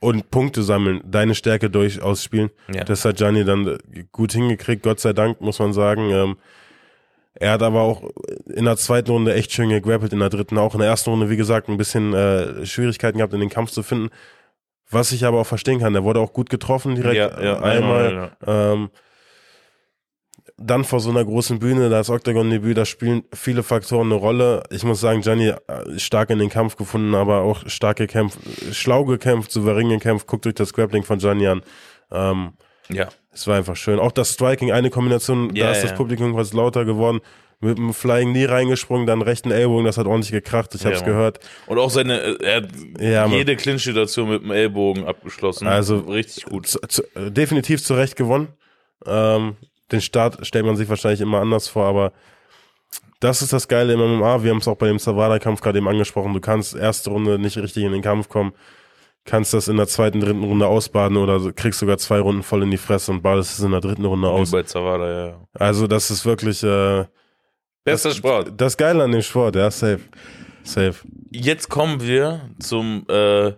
und 0.00 0.30
Punkte 0.30 0.62
sammeln, 0.62 1.00
deine 1.04 1.34
Stärke 1.34 1.70
durch 1.70 2.00
ausspielen. 2.00 2.50
Ja. 2.72 2.84
Das 2.84 3.04
hat 3.04 3.16
Gianni 3.16 3.44
dann 3.44 3.78
gut 4.12 4.32
hingekriegt, 4.32 4.84
Gott 4.84 5.00
sei 5.00 5.12
Dank, 5.12 5.40
muss 5.40 5.58
man 5.58 5.72
sagen. 5.72 6.10
Ähm, 6.10 6.36
er 7.34 7.52
hat 7.52 7.62
aber 7.62 7.82
auch 7.82 8.02
in 8.46 8.64
der 8.64 8.76
zweiten 8.76 9.10
Runde 9.10 9.34
echt 9.34 9.52
schön 9.52 9.68
gegrappelt, 9.68 10.12
in 10.12 10.18
der 10.20 10.28
dritten 10.28 10.58
auch. 10.58 10.74
In 10.74 10.80
der 10.80 10.88
ersten 10.88 11.10
Runde, 11.10 11.30
wie 11.30 11.36
gesagt, 11.36 11.68
ein 11.68 11.76
bisschen 11.76 12.12
äh, 12.14 12.64
Schwierigkeiten 12.66 13.18
gehabt, 13.18 13.32
in 13.32 13.40
den 13.40 13.48
Kampf 13.48 13.70
zu 13.70 13.82
finden. 13.82 14.10
Was 14.90 15.12
ich 15.12 15.24
aber 15.24 15.40
auch 15.40 15.46
verstehen 15.46 15.80
kann, 15.80 15.92
der 15.92 16.04
wurde 16.04 16.20
auch 16.20 16.32
gut 16.32 16.48
getroffen 16.50 16.94
direkt 16.94 17.16
Ja, 17.16 17.42
ja, 17.42 17.60
einmal. 17.60 18.30
ja. 18.46 18.72
Ähm, 18.72 18.90
dann 20.56 20.82
vor 20.84 20.98
so 21.00 21.10
einer 21.10 21.24
großen 21.24 21.58
Bühne, 21.60 21.88
das 21.88 22.10
Octagon-Debüt, 22.10 22.76
da 22.76 22.84
spielen 22.84 23.22
viele 23.32 23.62
Faktoren 23.62 24.06
eine 24.08 24.16
Rolle. 24.16 24.64
Ich 24.70 24.82
muss 24.82 25.00
sagen, 25.00 25.20
Gianni 25.20 25.48
äh, 25.50 25.98
stark 25.98 26.30
in 26.30 26.38
den 26.40 26.48
Kampf 26.48 26.76
gefunden, 26.76 27.14
aber 27.14 27.42
auch 27.42 27.68
stark 27.68 27.98
gekämpft, 27.98 28.38
schlau 28.72 29.04
gekämpft, 29.04 29.52
souverän 29.52 29.88
gekämpft. 29.90 30.26
Guckt 30.26 30.46
euch 30.46 30.54
das 30.54 30.72
Grappling 30.72 31.04
von 31.04 31.18
Gianni 31.18 31.46
an. 31.46 31.62
Ähm, 32.10 32.52
Ja. 32.88 33.08
es 33.30 33.46
war 33.46 33.56
einfach 33.56 33.76
schön. 33.76 34.00
Auch 34.00 34.10
das 34.10 34.32
Striking, 34.32 34.72
eine 34.72 34.90
Kombination, 34.90 35.54
da 35.54 35.70
ist 35.70 35.84
das 35.84 35.94
Publikum 35.94 36.34
was 36.34 36.52
lauter 36.52 36.84
geworden. 36.84 37.20
Mit 37.60 37.76
dem 37.76 37.92
Flying 37.92 38.30
Knee 38.30 38.44
reingesprungen, 38.46 39.06
dann 39.06 39.20
rechten 39.20 39.50
Ellbogen, 39.50 39.84
das 39.84 39.98
hat 39.98 40.06
ordentlich 40.06 40.30
gekracht, 40.30 40.72
ich 40.76 40.84
hab's 40.86 41.00
Ja, 41.00 41.06
Mann. 41.06 41.10
gehört. 41.12 41.40
Und 41.66 41.78
auch 41.78 41.90
seine, 41.90 42.20
äh, 42.20 42.36
er 42.44 42.56
hat 42.58 42.68
Ja, 43.00 43.26
jede 43.26 43.56
Clinch-Situation 43.56 44.28
mit 44.30 44.42
dem 44.44 44.52
Ellbogen 44.52 45.04
abgeschlossen. 45.04 45.66
Also- 45.66 45.98
richtig 45.98 46.44
gut. 46.44 46.68
Zu, 46.68 46.78
zu, 46.86 47.02
definitiv 47.16 47.82
zu 47.82 47.94
Recht 47.94 48.14
gewonnen. 48.14 48.48
Ähm, 49.06 49.56
den 49.90 50.00
Start 50.00 50.46
stellt 50.46 50.66
man 50.66 50.76
sich 50.76 50.88
wahrscheinlich 50.88 51.20
immer 51.20 51.40
anders 51.40 51.66
vor, 51.66 51.86
aber 51.86 52.12
das 53.20 53.42
ist 53.42 53.52
das 53.52 53.66
Geile 53.66 53.94
im 53.94 54.00
MMA. 54.00 54.44
Wir 54.44 54.50
haben 54.52 54.58
es 54.58 54.68
auch 54.68 54.76
bei 54.76 54.86
dem 54.86 55.00
Savada-Kampf 55.00 55.60
gerade 55.60 55.78
eben 55.78 55.88
angesprochen. 55.88 56.34
Du 56.34 56.40
kannst 56.40 56.76
erste 56.76 57.10
Runde 57.10 57.38
nicht 57.40 57.56
richtig 57.56 57.82
in 57.82 57.90
den 57.90 58.02
Kampf 58.02 58.28
kommen, 58.28 58.52
kannst 59.24 59.52
das 59.52 59.66
in 59.66 59.76
der 59.76 59.88
zweiten, 59.88 60.20
dritten 60.20 60.44
Runde 60.44 60.68
ausbaden 60.68 61.16
oder 61.16 61.52
kriegst 61.52 61.80
sogar 61.80 61.98
zwei 61.98 62.20
Runden 62.20 62.44
voll 62.44 62.62
in 62.62 62.70
die 62.70 62.76
Fresse 62.76 63.10
und 63.10 63.22
badest 63.22 63.58
es 63.58 63.64
in 63.64 63.72
der 63.72 63.80
dritten 63.80 64.04
Runde 64.04 64.28
Wie 64.28 64.32
aus. 64.32 64.52
bei 64.52 64.62
Zavada, 64.62 65.08
ja, 65.10 65.26
ja. 65.30 65.40
Also 65.54 65.88
das 65.88 66.12
ist 66.12 66.24
wirklich 66.24 66.62
äh, 66.62 67.04
Bester 67.92 68.10
Sport. 68.12 68.52
das 68.56 68.76
Geile 68.76 69.04
an 69.04 69.12
dem 69.12 69.22
Sport, 69.22 69.56
ja, 69.56 69.70
safe. 69.70 70.00
Safe. 70.62 70.94
Jetzt 71.30 71.68
kommen 71.68 72.00
wir 72.00 72.50
zum 72.60 73.04
äh, 73.08 73.52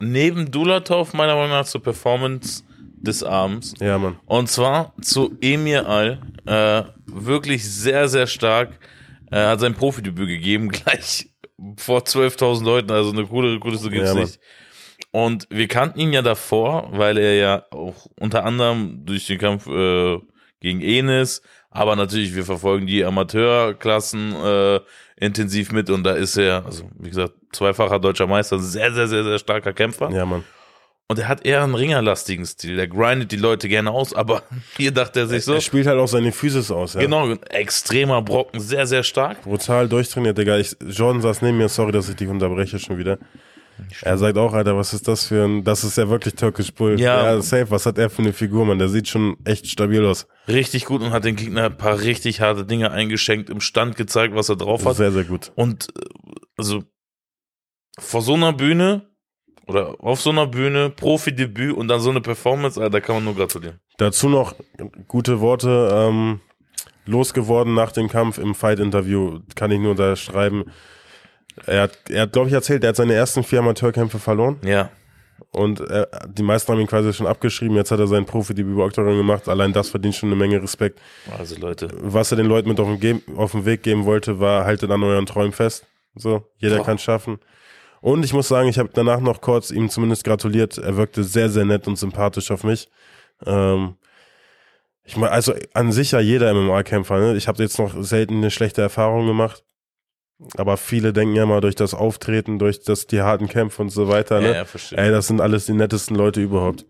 neben 0.00 0.50
Dulatov 0.50 1.12
meiner 1.14 1.34
Meinung 1.34 1.50
nach 1.50 1.66
zur 1.66 1.82
Performance 1.82 2.62
des 2.78 3.22
Abends. 3.22 3.74
Ja, 3.80 3.98
Mann. 3.98 4.16
Und 4.26 4.48
zwar 4.48 4.94
zu 5.02 5.36
Emir 5.40 5.86
Al. 5.88 6.20
Äh, 6.46 6.84
wirklich 7.06 7.64
sehr, 7.70 8.08
sehr 8.08 8.26
stark. 8.26 8.78
Er 9.30 9.48
hat 9.50 9.60
sein 9.60 9.74
Profidebüt 9.74 10.28
gegeben, 10.28 10.68
gleich 10.70 11.28
vor 11.76 12.00
12.000 12.00 12.64
Leuten. 12.64 12.90
Also 12.92 13.12
eine 13.12 13.26
coole 13.26 13.58
Größe 13.58 13.90
gibt's 13.90 14.08
Ja, 14.08 14.14
Mann. 14.14 14.24
nicht. 14.24 14.40
Und 15.10 15.46
wir 15.50 15.68
kannten 15.68 16.00
ihn 16.00 16.12
ja 16.12 16.22
davor, 16.22 16.88
weil 16.92 17.18
er 17.18 17.34
ja 17.34 17.64
auch 17.70 18.06
unter 18.18 18.44
anderem 18.44 19.04
durch 19.04 19.26
den 19.26 19.38
Kampf 19.38 19.66
äh, 19.66 20.18
gegen 20.64 20.80
Enes, 20.80 21.42
aber 21.70 21.94
natürlich, 21.94 22.34
wir 22.34 22.44
verfolgen 22.44 22.86
die 22.86 23.04
Amateurklassen 23.04 24.34
äh, 24.34 24.80
intensiv 25.16 25.70
mit 25.70 25.90
und 25.90 26.02
da 26.02 26.12
ist 26.12 26.36
er, 26.36 26.64
also 26.66 26.90
wie 26.98 27.10
gesagt, 27.10 27.34
zweifacher 27.52 28.00
deutscher 28.00 28.26
Meister, 28.26 28.58
sehr, 28.58 28.92
sehr, 28.92 29.06
sehr, 29.06 29.22
sehr 29.22 29.38
starker 29.38 29.72
Kämpfer. 29.72 30.10
Ja, 30.10 30.26
Mann. 30.26 30.42
Und 31.06 31.18
er 31.18 31.28
hat 31.28 31.44
eher 31.44 31.62
einen 31.62 31.74
ringerlastigen 31.74 32.46
Stil. 32.46 32.76
Der 32.76 32.88
grindet 32.88 33.30
die 33.30 33.36
Leute 33.36 33.68
gerne 33.68 33.90
aus, 33.90 34.14
aber 34.14 34.42
hier 34.76 34.90
dachte 34.90 35.20
er 35.20 35.26
sich 35.26 35.44
so. 35.44 35.52
Er 35.52 35.60
spielt 35.60 35.86
halt 35.86 35.98
auch 35.98 36.08
seine 36.08 36.32
Physis 36.32 36.70
aus, 36.70 36.94
ja. 36.94 37.00
Genau, 37.00 37.30
extremer 37.50 38.22
Brocken, 38.22 38.58
sehr, 38.58 38.86
sehr 38.86 39.02
stark. 39.02 39.42
Brutal 39.42 39.88
durchtrainiert, 39.88 40.38
Digga. 40.38 40.56
Ich, 40.56 40.74
Jordan 40.80 41.20
saß 41.20 41.42
neben 41.42 41.58
mir, 41.58 41.68
sorry, 41.68 41.92
dass 41.92 42.08
ich 42.08 42.16
dich 42.16 42.28
unterbreche 42.28 42.78
schon 42.78 42.96
wieder. 42.96 43.18
Er 44.02 44.18
sagt 44.18 44.38
auch, 44.38 44.52
Alter, 44.52 44.76
was 44.76 44.94
ist 44.94 45.08
das 45.08 45.26
für 45.26 45.44
ein, 45.44 45.64
das 45.64 45.84
ist 45.84 45.98
ja 45.98 46.08
wirklich 46.08 46.34
türkisch 46.34 46.72
Bull. 46.72 46.98
Ja. 47.00 47.40
safe, 47.40 47.70
was 47.70 47.86
hat 47.86 47.98
er 47.98 48.10
für 48.10 48.22
eine 48.22 48.32
Figur, 48.32 48.64
Mann? 48.64 48.78
Der 48.78 48.88
sieht 48.88 49.08
schon 49.08 49.36
echt 49.44 49.66
stabil 49.66 50.04
aus. 50.04 50.26
Richtig 50.48 50.84
gut 50.84 51.02
und 51.02 51.10
hat 51.10 51.24
den 51.24 51.36
Gegner 51.36 51.64
ein 51.64 51.76
paar 51.76 52.00
richtig 52.00 52.40
harte 52.40 52.64
Dinge 52.64 52.90
eingeschenkt, 52.90 53.50
im 53.50 53.60
Stand 53.60 53.96
gezeigt, 53.96 54.34
was 54.34 54.48
er 54.48 54.56
drauf 54.56 54.84
hat. 54.84 54.96
Sehr, 54.96 55.12
sehr 55.12 55.24
gut. 55.24 55.52
Und 55.54 55.88
äh, 55.96 56.02
also 56.56 56.84
vor 57.98 58.22
so 58.22 58.34
einer 58.34 58.52
Bühne 58.52 59.08
oder 59.66 59.96
auf 60.00 60.20
so 60.20 60.30
einer 60.30 60.46
Bühne, 60.46 60.90
Profi-Debüt 60.90 61.74
und 61.74 61.88
dann 61.88 62.00
so 62.00 62.10
eine 62.10 62.20
Performance, 62.20 62.80
Alter, 62.80 62.90
da 62.90 63.00
kann 63.00 63.16
man 63.16 63.24
nur 63.24 63.34
gratulieren. 63.34 63.80
Dazu 63.96 64.28
noch 64.28 64.54
gute 65.08 65.40
Worte, 65.40 65.90
ähm, 65.92 66.40
losgeworden 67.06 67.74
nach 67.74 67.92
dem 67.92 68.08
Kampf 68.08 68.38
im 68.38 68.54
Fight-Interview, 68.54 69.40
kann 69.54 69.70
ich 69.70 69.78
nur 69.78 69.92
unterschreiben. 69.92 70.64
Er 71.66 71.82
hat, 71.82 71.98
er 72.10 72.22
hat, 72.22 72.32
glaube 72.32 72.48
ich, 72.48 72.54
erzählt, 72.54 72.82
er 72.84 72.88
hat 72.88 72.96
seine 72.96 73.14
ersten 73.14 73.42
vier 73.44 73.60
Amateurkämpfe 73.60 74.18
verloren 74.18 74.56
Ja, 74.64 74.90
und 75.50 75.80
er, 75.80 76.08
die 76.28 76.42
meisten 76.42 76.72
haben 76.72 76.80
ihn 76.80 76.86
quasi 76.86 77.12
schon 77.12 77.26
abgeschrieben. 77.26 77.76
Jetzt 77.76 77.90
hat 77.90 78.00
er 78.00 78.06
sein 78.08 78.24
Profi-Debüt 78.26 78.76
bei 78.76 78.82
Octagon 78.82 79.16
gemacht. 79.16 79.48
Allein 79.48 79.72
das 79.72 79.88
verdient 79.88 80.14
schon 80.16 80.28
eine 80.30 80.36
Menge 80.36 80.60
Respekt. 80.62 81.00
also 81.38 81.56
Leute. 81.60 81.88
Was 82.00 82.30
er 82.32 82.36
den 82.36 82.46
Leuten 82.46 82.68
mit 82.68 82.80
auf 82.80 82.88
den, 82.88 83.00
Ge- 83.00 83.20
auf 83.36 83.52
den 83.52 83.64
Weg 83.64 83.82
geben 83.84 84.04
wollte, 84.04 84.40
war, 84.40 84.64
haltet 84.64 84.90
an 84.90 85.02
euren 85.02 85.26
Träumen 85.26 85.52
fest. 85.52 85.86
So, 86.16 86.46
jeder 86.58 86.80
kann 86.84 86.98
schaffen. 86.98 87.38
Und 88.00 88.24
ich 88.24 88.32
muss 88.32 88.48
sagen, 88.48 88.68
ich 88.68 88.78
habe 88.78 88.90
danach 88.92 89.20
noch 89.20 89.40
kurz 89.40 89.70
ihm 89.70 89.88
zumindest 89.88 90.24
gratuliert. 90.24 90.76
Er 90.78 90.96
wirkte 90.96 91.24
sehr, 91.24 91.48
sehr 91.50 91.64
nett 91.64 91.86
und 91.88 91.96
sympathisch 91.96 92.50
auf 92.50 92.62
mich. 92.64 92.88
Ähm, 93.46 93.94
ich 95.04 95.16
meine, 95.16 95.32
also 95.32 95.54
an 95.72 95.90
sich 95.92 96.12
ja 96.12 96.20
jeder 96.20 96.52
MMA-Kämpfer. 96.54 97.18
Ne? 97.18 97.36
Ich 97.36 97.48
habe 97.48 97.62
jetzt 97.62 97.78
noch 97.78 97.94
selten 98.02 98.36
eine 98.38 98.50
schlechte 98.50 98.82
Erfahrung 98.82 99.26
gemacht. 99.26 99.62
Aber 100.56 100.76
viele 100.76 101.12
denken 101.12 101.36
ja 101.36 101.46
mal 101.46 101.60
durch 101.60 101.76
das 101.76 101.94
Auftreten, 101.94 102.58
durch 102.58 102.82
das 102.82 103.06
die 103.06 103.22
harten 103.22 103.48
Kämpfe 103.48 103.80
und 103.82 103.90
so 103.90 104.08
weiter. 104.08 104.40
Ja, 104.40 104.48
Ne? 104.48 104.54
ja, 104.56 104.64
verstehe. 104.64 104.98
Ey, 104.98 105.10
das 105.10 105.28
sind 105.28 105.40
alles 105.40 105.66
die 105.66 105.72
nettesten 105.72 106.16
Leute 106.16 106.40
überhaupt. 106.40 106.84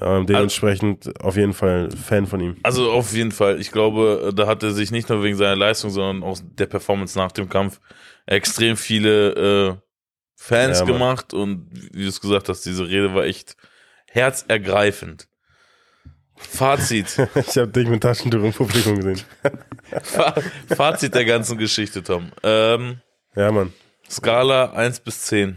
Ähm, 0.00 0.26
dementsprechend 0.26 1.20
auf 1.20 1.36
jeden 1.36 1.54
Fall 1.54 1.90
Fan 1.90 2.26
von 2.26 2.40
ihm. 2.40 2.56
Also 2.62 2.92
auf 2.92 3.12
jeden 3.12 3.32
Fall. 3.32 3.60
Ich 3.60 3.72
glaube, 3.72 4.32
da 4.34 4.46
hat 4.46 4.62
er 4.62 4.70
sich 4.70 4.90
nicht 4.92 5.08
nur 5.08 5.22
wegen 5.24 5.36
seiner 5.36 5.56
Leistung, 5.56 5.90
sondern 5.90 6.22
auch 6.22 6.38
der 6.42 6.66
Performance 6.66 7.18
nach 7.18 7.32
dem 7.32 7.48
Kampf 7.48 7.80
extrem 8.26 8.76
viele 8.76 9.32
äh, 9.32 9.76
Fans 10.36 10.78
Ja, 10.80 10.84
gemacht 10.84 11.34
und 11.34 11.68
wie 11.92 12.02
du 12.02 12.08
es 12.08 12.20
gesagt 12.20 12.48
hast, 12.48 12.62
diese 12.64 12.86
Rede 12.88 13.14
war 13.14 13.24
echt 13.24 13.56
herzergreifend. 14.10 15.28
Fazit. 16.36 17.16
Ich 17.34 17.56
habe 17.58 17.68
dich 17.68 17.88
mit 17.88 18.02
Taschentuch 18.02 18.42
im 18.42 18.52
Publikum 18.52 18.96
gesehen. 18.96 19.20
Fa 20.02 20.34
Fazit 20.74 21.14
der 21.14 21.24
ganzen 21.24 21.58
Geschichte, 21.58 22.02
Tom. 22.02 22.32
Ähm, 22.42 23.00
Ja, 23.36 23.50
Mann. 23.52 23.72
Skala 24.10 24.72
1 24.72 25.00
bis 25.00 25.22
10 25.22 25.56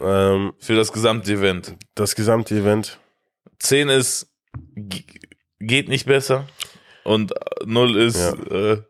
Ähm, 0.00 0.52
für 0.58 0.74
das 0.76 0.92
gesamte 0.92 1.32
Event. 1.32 1.74
das 1.94 2.14
gesamte 2.14 2.54
Event. 2.54 2.98
10 3.58 3.88
ist 3.88 4.28
geht 5.60 5.88
nicht 5.88 6.06
besser 6.06 6.46
und 7.04 7.32
0 7.64 7.96
ist 7.96 8.16
äh, 8.50 8.82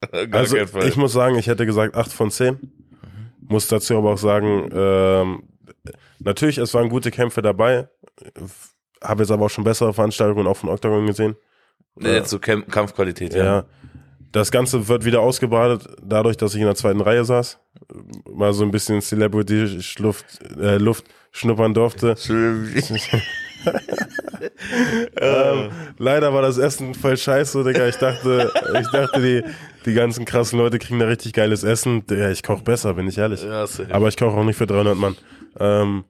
gar 0.28 0.40
Also 0.40 0.56
kein 0.56 0.68
Fall. 0.68 0.88
ich 0.88 0.96
muss 0.96 1.12
sagen, 1.12 1.36
ich 1.36 1.46
hätte 1.48 1.66
gesagt 1.66 1.94
8 1.96 2.12
von 2.12 2.30
10. 2.30 2.72
Muss 3.40 3.66
dazu 3.68 3.96
aber 3.96 4.12
auch 4.12 4.18
sagen, 4.18 4.68
ähm, 4.72 5.42
natürlich, 6.18 6.58
es 6.58 6.74
waren 6.74 6.88
gute 6.88 7.10
Kämpfe 7.10 7.40
dabei. 7.42 7.88
Habe 9.02 9.22
jetzt 9.22 9.30
aber 9.30 9.46
auch 9.46 9.50
schon 9.50 9.64
bessere 9.64 9.92
Veranstaltungen 9.94 10.46
auch 10.46 10.56
von 10.56 10.68
Octagon 10.68 11.06
gesehen. 11.06 11.36
Ja, 12.00 12.10
jetzt 12.10 12.30
so 12.30 12.38
Kämp 12.38 12.70
Kampfqualität, 12.70 13.34
Ja. 13.34 13.44
ja. 13.44 13.64
Das 14.30 14.50
Ganze 14.50 14.88
wird 14.88 15.06
wieder 15.06 15.20
ausgebadet, 15.20 15.88
dadurch, 16.02 16.36
dass 16.36 16.54
ich 16.54 16.60
in 16.60 16.66
der 16.66 16.74
zweiten 16.74 17.00
Reihe 17.00 17.24
saß. 17.24 17.58
Mal 18.30 18.52
so 18.52 18.62
ein 18.62 18.70
bisschen 18.70 19.00
Celebrity-Luft 19.00 20.26
äh, 20.60 20.76
Luft 20.76 21.04
schnuppern 21.32 21.72
durfte. 21.72 22.14
Ähm, 25.20 25.70
leider 25.98 26.32
war 26.32 26.42
das 26.42 26.58
Essen 26.58 26.94
voll 26.94 27.16
scheiße, 27.16 27.64
Digga. 27.64 27.88
Ich 27.88 27.96
dachte, 27.96 28.52
ich 28.80 28.88
dachte, 28.90 29.20
die, 29.20 29.42
die 29.84 29.94
ganzen 29.94 30.24
krassen 30.24 30.58
Leute 30.58 30.78
kriegen 30.78 31.00
da 31.00 31.06
richtig 31.06 31.32
geiles 31.32 31.64
Essen. 31.64 32.06
Digga, 32.06 32.30
ich 32.30 32.42
koche 32.42 32.62
besser, 32.62 32.94
bin 32.94 33.08
ich 33.08 33.18
ehrlich. 33.18 33.42
Ja. 33.42 33.66
Aber 33.90 34.08
ich 34.08 34.16
koche 34.16 34.36
auch 34.36 34.44
nicht 34.44 34.56
für 34.56 34.66
300 34.66 34.96
Mann. 34.96 35.16
Ähm, 35.58 36.04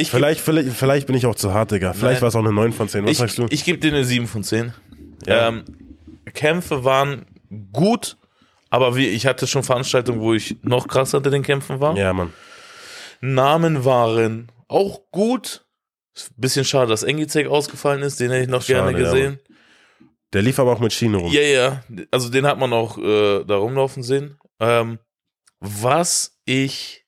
ich 0.00 0.10
vielleicht, 0.10 0.40
vielleicht, 0.40 0.70
vielleicht 0.70 1.06
bin 1.06 1.16
ich 1.16 1.26
auch 1.26 1.34
zu 1.34 1.52
hart, 1.52 1.70
Digga. 1.70 1.92
Vielleicht 1.92 2.22
war 2.22 2.28
es 2.28 2.36
auch 2.36 2.40
eine 2.40 2.52
9 2.52 2.72
von 2.72 2.88
10. 2.88 3.04
Was 3.04 3.10
ich, 3.10 3.18
sagst 3.18 3.38
du? 3.38 3.46
ich 3.50 3.64
gebe 3.64 3.78
dir 3.78 3.92
eine 3.92 4.04
7 4.04 4.26
von 4.26 4.42
10. 4.42 4.72
Ja. 5.26 5.48
Ähm, 5.48 5.64
Kämpfe 6.34 6.84
waren 6.84 7.26
gut, 7.72 8.16
aber 8.70 8.96
wie, 8.96 9.06
ich 9.06 9.26
hatte 9.26 9.46
schon 9.46 9.62
Veranstaltungen, 9.62 10.20
wo 10.20 10.34
ich 10.34 10.56
noch 10.62 10.88
krasser 10.88 11.18
hinter 11.18 11.30
den 11.30 11.42
Kämpfen 11.42 11.80
war. 11.80 11.96
ja, 11.96 12.12
Mann. 12.12 12.32
Namen 13.20 13.84
waren 13.84 14.50
auch 14.68 15.02
gut. 15.10 15.64
Bisschen 16.36 16.64
schade, 16.64 16.90
dass 16.90 17.02
Engizek 17.02 17.46
ausgefallen 17.46 18.02
ist, 18.02 18.20
den 18.20 18.30
hätte 18.30 18.42
ich 18.42 18.48
noch 18.48 18.62
Schade, 18.62 18.92
gerne 18.92 18.92
ja, 18.92 19.04
gesehen. 19.04 19.40
Der 20.32 20.42
lief 20.42 20.58
aber 20.58 20.72
auch 20.72 20.80
mit 20.80 20.92
Schiene 20.92 21.16
rum. 21.16 21.32
Ja, 21.32 21.40
ja, 21.40 21.84
also 22.10 22.28
den 22.28 22.46
hat 22.46 22.58
man 22.58 22.72
auch 22.72 22.98
äh, 22.98 23.44
da 23.44 23.56
rumlaufen 23.56 24.02
sehen. 24.02 24.38
Ähm, 24.58 24.98
was 25.60 26.38
ich 26.44 27.04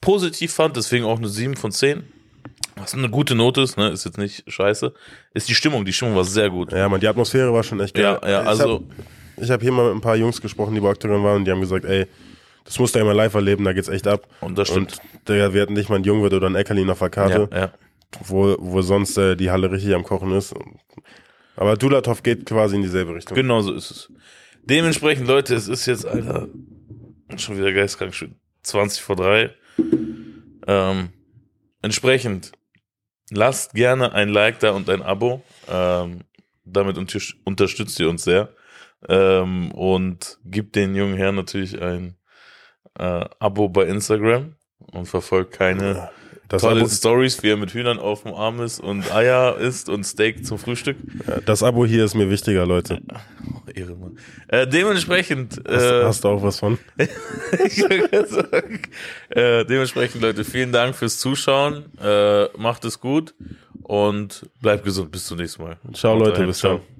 positiv 0.00 0.52
fand, 0.52 0.76
deswegen 0.76 1.04
auch 1.04 1.18
eine 1.18 1.28
7 1.28 1.56
von 1.56 1.72
10, 1.72 2.04
was 2.80 2.94
eine 2.94 3.08
gute 3.08 3.34
Note 3.34 3.60
ist, 3.62 3.76
ne, 3.76 3.90
ist 3.90 4.04
jetzt 4.04 4.18
nicht 4.18 4.50
scheiße, 4.50 4.92
ist 5.34 5.48
die 5.48 5.54
Stimmung. 5.54 5.84
Die 5.84 5.92
Stimmung 5.92 6.16
war 6.16 6.24
sehr 6.24 6.50
gut. 6.50 6.72
Ja, 6.72 6.88
Mann, 6.88 7.00
die 7.00 7.08
Atmosphäre 7.08 7.52
war 7.52 7.62
schon 7.62 7.80
echt 7.80 7.94
geil. 7.94 8.18
Ja, 8.22 8.28
ja, 8.28 8.40
also 8.42 8.84
Ich 9.36 9.44
habe 9.44 9.54
hab 9.54 9.62
hier 9.62 9.72
mal 9.72 9.86
mit 9.86 9.94
ein 9.96 10.00
paar 10.00 10.16
Jungs 10.16 10.40
gesprochen, 10.40 10.74
die 10.74 10.80
bei 10.80 10.88
Octagon 10.88 11.22
waren 11.22 11.36
und 11.36 11.44
die 11.44 11.50
haben 11.50 11.60
gesagt, 11.60 11.84
ey, 11.84 12.06
das 12.64 12.78
musst 12.78 12.94
du 12.94 13.00
einmal 13.00 13.16
live 13.16 13.34
erleben, 13.34 13.64
da 13.64 13.72
geht's 13.72 13.88
echt 13.88 14.06
ab. 14.06 14.26
Und 14.40 14.56
das 14.58 14.68
stimmt. 14.68 14.98
Und 15.12 15.28
Digga, 15.28 15.52
wir 15.52 15.62
hatten 15.62 15.72
nicht 15.72 15.88
mal 15.88 15.96
einen 15.96 16.04
Jungwirt 16.04 16.32
oder 16.32 16.46
einen 16.46 16.56
Eckerlin 16.56 16.90
auf 16.90 16.98
der 16.98 17.10
Karte, 17.10 17.48
ja, 17.52 17.58
ja. 17.58 17.72
wo, 18.24 18.56
wo 18.58 18.82
sonst 18.82 19.16
äh, 19.18 19.36
die 19.36 19.50
Halle 19.50 19.70
richtig 19.70 19.94
am 19.94 20.04
Kochen 20.04 20.32
ist. 20.32 20.54
Aber 21.56 21.76
Dulatov 21.76 22.22
geht 22.22 22.46
quasi 22.46 22.76
in 22.76 22.82
dieselbe 22.82 23.14
Richtung. 23.14 23.34
Genau 23.34 23.60
so 23.60 23.72
ist 23.72 23.90
es. 23.90 24.12
Dementsprechend, 24.62 25.26
Leute, 25.26 25.54
es 25.54 25.68
ist 25.68 25.86
jetzt, 25.86 26.06
Alter, 26.06 26.48
schon 27.36 27.56
wieder 27.56 27.72
geistkrank, 27.72 28.14
schon 28.14 28.36
20 28.62 29.02
vor 29.02 29.16
3. 29.16 29.50
Ähm, 30.66 31.08
entsprechend, 31.82 32.52
lasst 33.30 33.74
gerne 33.74 34.12
ein 34.12 34.28
Like 34.28 34.60
da 34.60 34.72
und 34.72 34.88
ein 34.90 35.02
Abo. 35.02 35.42
Ähm, 35.68 36.20
damit 36.64 36.98
unter 36.98 37.18
unterstützt 37.44 37.98
ihr 38.00 38.08
uns 38.08 38.24
sehr. 38.24 38.50
Ähm, 39.08 39.72
und 39.72 40.38
gibt 40.44 40.76
den 40.76 40.94
jungen 40.94 41.16
Herrn 41.16 41.34
natürlich 41.34 41.80
ein 41.80 42.16
äh, 42.98 43.24
Abo 43.38 43.68
bei 43.68 43.84
Instagram 43.84 44.54
und 44.92 45.06
verfolgt 45.06 45.52
keine 45.52 46.10
Das 46.48 46.62
tolle 46.62 46.88
Stories, 46.88 47.42
wie 47.42 47.50
er 47.50 47.56
mit 47.56 47.72
Hühnern 47.72 47.98
auf 47.98 48.24
dem 48.24 48.34
Arm 48.34 48.60
ist 48.60 48.80
und 48.80 49.12
Eier 49.14 49.56
isst 49.56 49.88
und 49.88 50.04
Steak 50.04 50.44
zum 50.44 50.58
Frühstück. 50.58 50.96
das 51.46 51.62
Abo 51.62 51.86
hier 51.86 52.04
ist 52.04 52.14
mir 52.14 52.28
wichtiger, 52.28 52.66
Leute. 52.66 53.00
Ehre, 53.76 53.96
Mann. 53.96 54.18
Äh, 54.48 54.66
dementsprechend, 54.66 55.60
Hast, 55.66 55.84
äh, 55.84 56.04
hast 56.04 56.24
du 56.24 56.28
auch 56.28 56.42
was 56.42 56.58
von? 56.58 56.78
äh, 59.30 59.64
dementsprechend, 59.64 60.22
Leute, 60.22 60.44
vielen 60.44 60.72
Dank 60.72 60.94
fürs 60.94 61.18
Zuschauen. 61.18 61.84
Äh, 62.00 62.46
macht 62.56 62.84
es 62.84 63.00
gut 63.00 63.34
und 63.82 64.48
bleibt 64.60 64.84
gesund. 64.84 65.10
Bis 65.10 65.26
zum 65.26 65.38
nächsten 65.38 65.62
Mal. 65.62 65.76
Ciao, 65.92 66.16
Leute, 66.16 66.44
bis 66.46 66.58
Ciao. 66.58 66.78
dann. 66.78 66.99